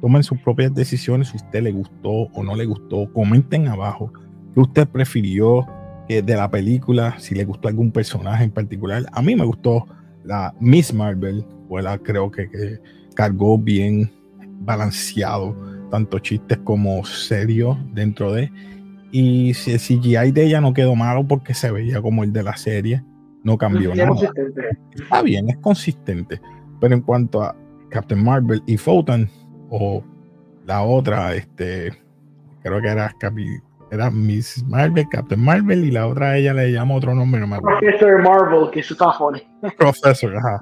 tomen 0.00 0.22
sus 0.22 0.38
propias 0.40 0.74
decisiones 0.74 1.28
si 1.28 1.36
usted 1.36 1.62
le 1.62 1.72
gustó 1.72 2.10
o 2.10 2.44
no 2.44 2.54
le 2.54 2.64
gustó. 2.66 3.12
Comenten 3.12 3.68
abajo 3.68 4.12
qué 4.54 4.60
usted 4.60 4.88
prefirió 4.88 5.66
que 6.08 6.22
de 6.22 6.36
la 6.36 6.50
película, 6.50 7.18
si 7.18 7.34
le 7.34 7.44
gustó 7.44 7.68
algún 7.68 7.92
personaje 7.92 8.44
en 8.44 8.50
particular. 8.50 9.04
A 9.12 9.22
mí 9.22 9.36
me 9.36 9.44
gustó 9.44 9.86
la 10.24 10.54
Miss 10.60 10.92
Marvel, 10.92 11.44
pues 11.68 11.84
creo 12.02 12.30
que, 12.30 12.80
cargó 13.14 13.58
bien 13.58 14.10
balanceado, 14.60 15.56
tanto 15.90 16.18
chistes 16.18 16.58
como 16.64 17.04
serio 17.04 17.78
dentro 17.92 18.32
de. 18.32 18.50
Y 19.10 19.54
si 19.54 19.72
el 19.72 19.80
CGI 19.80 20.32
de 20.32 20.46
ella 20.46 20.60
no 20.60 20.72
quedó 20.72 20.94
malo 20.94 21.26
porque 21.26 21.54
se 21.54 21.70
veía 21.70 22.00
como 22.00 22.24
el 22.24 22.32
de 22.32 22.42
la 22.42 22.56
serie, 22.56 23.02
no 23.42 23.56
cambió 23.56 23.94
nada. 23.94 24.30
Está 24.92 25.22
bien, 25.22 25.48
es 25.48 25.56
consistente. 25.58 26.40
Pero 26.80 26.94
en 26.94 27.00
cuanto 27.00 27.42
a 27.42 27.56
Captain 27.90 28.22
Marvel 28.22 28.62
y 28.66 28.76
Photon, 28.76 29.28
o 29.70 30.02
la 30.66 30.82
otra, 30.82 31.34
este, 31.34 31.92
creo 32.62 32.80
que 32.80 32.88
era, 32.88 33.10
era 33.90 34.10
Miss 34.10 34.64
Marvel, 34.68 35.06
Captain 35.10 35.42
Marvel, 35.42 35.84
y 35.84 35.90
la 35.90 36.06
otra 36.06 36.36
ella 36.36 36.52
le 36.52 36.72
llama 36.72 36.94
otro 36.94 37.14
nombre, 37.14 37.40
no 37.40 37.46
me 37.46 37.56
acuerdo. 37.56 37.78
Professor 37.78 38.22
Marvel, 38.22 38.70
que 38.70 38.80
eso 38.80 38.94
está 38.94 39.12
Professor, 39.76 40.36
ajá. 40.36 40.60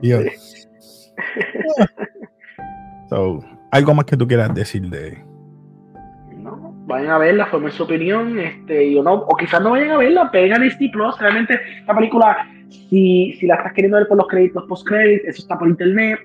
so, 3.10 3.40
¿Algo 3.72 3.94
más 3.94 4.04
que 4.04 4.16
tú 4.16 4.26
quieras 4.26 4.54
decir 4.54 4.88
de.? 4.88 5.22
No, 6.36 6.72
vayan 6.86 7.10
a 7.10 7.18
verla, 7.18 7.46
formen 7.46 7.72
su 7.72 7.82
opinión, 7.82 8.38
este, 8.38 8.98
o, 8.98 9.02
no, 9.02 9.14
o 9.14 9.36
quizás 9.36 9.60
no 9.60 9.72
vayan 9.72 9.90
a 9.90 9.98
verla, 9.98 10.30
pegan 10.30 10.62
este 10.62 10.88
Plus. 10.90 11.18
Realmente, 11.18 11.60
la 11.86 11.94
película, 11.94 12.48
si, 12.68 13.36
si 13.38 13.46
la 13.46 13.56
estás 13.56 13.72
queriendo 13.74 13.98
ver 13.98 14.08
por 14.08 14.16
los 14.16 14.28
créditos 14.28 14.64
post-credits, 14.68 15.24
eso 15.24 15.42
está 15.42 15.58
por 15.58 15.68
internet 15.68 16.18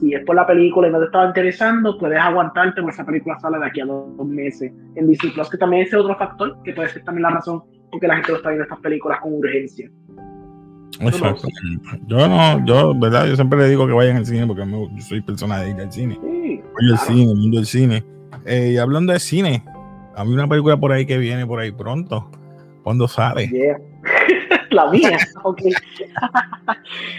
si 0.00 0.14
es 0.14 0.24
por 0.24 0.34
la 0.34 0.46
película 0.46 0.88
y 0.88 0.90
no 0.90 0.98
te 0.98 1.06
estaba 1.06 1.26
interesando, 1.26 1.98
puedes 1.98 2.18
aguantarte 2.18 2.80
porque 2.80 2.94
esa 2.94 3.04
película 3.04 3.38
sale 3.38 3.58
de 3.58 3.66
aquí 3.66 3.80
a 3.80 3.86
dos, 3.86 4.26
meses 4.26 4.72
en 4.94 5.08
Disney 5.08 5.32
Plus, 5.32 5.50
que 5.50 5.58
también 5.58 5.82
es 5.82 5.94
otro 5.94 6.16
factor 6.16 6.56
que 6.64 6.72
puede 6.72 6.88
ser 6.88 7.04
también 7.04 7.24
la 7.24 7.30
razón 7.30 7.62
porque 7.90 8.06
la 8.06 8.16
gente 8.16 8.32
lo 8.32 8.36
está 8.38 8.48
viendo 8.50 8.64
estas 8.64 8.80
películas 8.80 9.20
con 9.20 9.34
urgencia. 9.34 9.90
Exacto. 11.00 11.48
Yo 12.06 12.28
no, 12.28 12.64
yo, 12.66 12.94
¿verdad? 12.98 13.26
Yo 13.26 13.34
siempre 13.34 13.58
le 13.58 13.68
digo 13.68 13.86
que 13.86 13.92
vayan 13.92 14.16
al 14.16 14.26
cine 14.26 14.46
porque 14.46 14.64
yo 14.66 15.02
soy 15.02 15.20
persona 15.22 15.60
de 15.60 15.70
ir 15.70 15.80
al 15.80 15.90
cine. 15.90 16.18
Sí, 16.22 16.60
Voy 16.72 16.90
al 16.90 16.98
cine, 16.98 17.32
el 17.32 17.38
mundo 17.38 17.56
del 17.56 17.66
cine. 17.66 18.04
Eh, 18.44 18.72
y 18.74 18.76
hablando 18.78 19.12
de 19.12 19.20
cine, 19.20 19.64
a 20.14 20.24
mí 20.24 20.32
una 20.32 20.46
película 20.46 20.76
por 20.78 20.92
ahí 20.92 21.06
que 21.06 21.18
viene 21.18 21.46
por 21.46 21.60
ahí 21.60 21.72
pronto. 21.72 22.30
¿Cuándo 22.82 23.08
sale? 23.08 23.50
la 24.70 24.90
mía. 24.90 25.18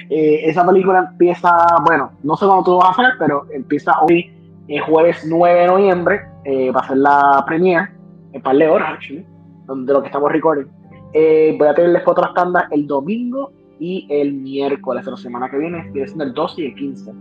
Eh, 0.10 0.50
esa 0.50 0.66
película 0.66 1.08
empieza, 1.10 1.50
bueno, 1.86 2.12
no 2.24 2.36
sé 2.36 2.46
cuándo 2.46 2.64
tú 2.66 2.78
vas 2.78 2.90
a 2.90 2.92
hacer, 2.92 3.14
pero 3.18 3.46
empieza 3.54 3.94
hoy, 4.02 4.30
el 4.68 4.82
jueves 4.82 5.26
9 5.26 5.62
de 5.62 5.68
noviembre. 5.68 6.22
Eh, 6.44 6.70
va 6.72 6.82
a 6.82 6.88
ser 6.88 6.98
la 6.98 7.44
premiere, 7.46 7.88
en 8.34 8.42
par 8.42 8.58
de 8.58 8.68
horas, 8.68 8.94
actually, 8.94 9.26
de 9.68 9.94
lo 9.94 10.02
que 10.02 10.08
estamos 10.08 10.32
recording. 10.32 10.66
Eh, 11.14 11.56
voy 11.58 11.68
a 11.68 11.74
tenerles 11.74 12.04
otras 12.06 12.34
tandas 12.34 12.66
el 12.72 12.88
domingo 12.88 13.52
y 13.80 14.06
el 14.10 14.34
miércoles 14.34 15.06
la 15.06 15.18
semana 15.18 15.50
que 15.50 15.58
viene, 15.58 15.90
viene 15.92 16.08
siendo 16.08 16.26
el 16.26 16.34
12 16.34 16.62
y 16.62 16.66
el 16.66 16.76
15. 16.76 17.14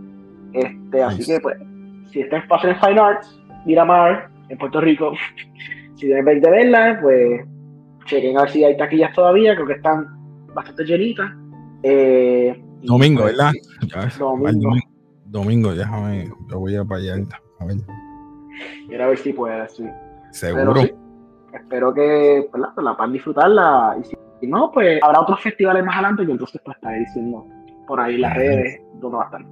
Este, 0.53 1.03
Así 1.03 1.25
que, 1.25 1.39
pues, 1.39 1.57
si 2.11 2.21
están 2.21 2.43
en 2.63 2.75
Fine 2.75 2.99
Arts, 2.99 3.39
Miramar, 3.65 4.29
en 4.49 4.57
Puerto 4.57 4.81
Rico, 4.81 5.13
si 5.95 6.07
tienen 6.07 6.25
de 6.25 6.49
verla, 6.49 6.99
pues 7.01 7.45
chequen 8.05 8.37
a 8.37 8.41
ver 8.41 8.51
si 8.51 8.63
hay 8.63 8.77
taquillas 8.77 9.13
todavía, 9.13 9.55
creo 9.55 9.67
que 9.67 9.73
están 9.73 10.07
bastante 10.53 10.83
llenitas. 10.83 11.31
Eh, 11.83 12.63
domingo, 12.83 13.23
pues, 13.23 13.37
¿verdad? 13.37 13.51
domingo. 14.19 14.75
domingo. 15.25 15.75
déjame, 15.75 16.31
yo 16.49 16.59
voy 16.59 16.75
a 16.75 16.85
para 16.85 17.01
allá. 17.01 17.15
A 17.59 17.65
ver. 17.65 17.77
Mira 18.87 19.05
a 19.05 19.07
ver 19.09 19.17
si 19.17 19.33
puede, 19.33 19.67
sí. 19.69 19.85
Seguro. 20.31 20.81
espero 21.53 21.93
que 21.93 22.47
pues, 22.51 22.61
la, 22.61 22.81
la 22.81 22.97
puedan 22.97 23.13
disfrutarla. 23.13 23.97
Y 23.99 24.03
si 24.05 24.47
no, 24.47 24.71
pues 24.71 25.01
habrá 25.03 25.21
otros 25.21 25.41
festivales 25.41 25.83
más 25.83 25.95
adelante 25.95 26.23
y 26.23 26.31
entonces 26.31 26.61
pues 26.63 26.75
estaré 26.77 26.99
diciendo 26.99 27.45
por 27.87 27.99
ahí 27.99 28.17
las 28.17 28.35
redes 28.35 28.81
dónde 28.99 29.17
va 29.17 29.23
a 29.23 29.25
estar. 29.25 29.45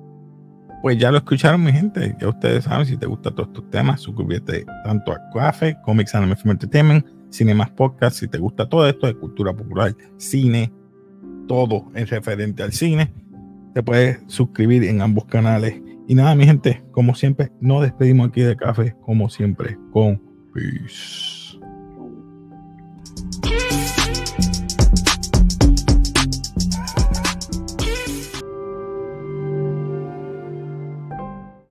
Pues 0.81 0.97
ya 0.97 1.12
lo 1.12 1.17
escucharon, 1.17 1.63
mi 1.63 1.73
gente. 1.73 2.15
Ya 2.19 2.29
ustedes 2.29 2.63
saben, 2.63 2.85
si 2.85 2.95
te 2.97 3.05
gustan 3.05 3.35
todos 3.35 3.49
estos 3.49 3.69
temas, 3.69 3.99
suscríbete 3.99 4.65
tanto 4.85 5.12
a 5.12 5.19
Café, 5.33 5.77
Comics 5.83 6.15
Anime 6.15 6.38
Film 6.38 6.51
Entertainment, 6.51 7.05
Cine 7.29 7.53
Más 7.53 7.69
Podcast. 7.71 8.17
Si 8.17 8.29
te 8.29 8.38
gusta 8.38 8.67
todo 8.67 8.88
esto 8.88 9.07
de 9.07 9.13
cultura 9.15 9.53
popular, 9.53 9.93
cine, 10.15 10.71
todo 11.49 11.91
es 11.95 12.12
referente 12.12 12.62
al 12.62 12.71
cine, 12.71 13.12
te 13.73 13.81
puedes 13.81 14.19
suscribir 14.27 14.83
en 14.83 15.01
ambos 15.01 15.25
canales. 15.25 15.81
Y 16.07 16.13
nada, 16.13 16.35
mi 16.35 16.45
gente, 16.45 16.83
como 16.91 17.15
siempre, 17.15 17.51
nos 17.59 17.81
despedimos 17.81 18.29
aquí 18.29 18.41
de 18.41 18.55
café, 18.55 18.95
como 19.01 19.29
siempre, 19.29 19.75
con 19.91 20.21
peace. 20.53 21.38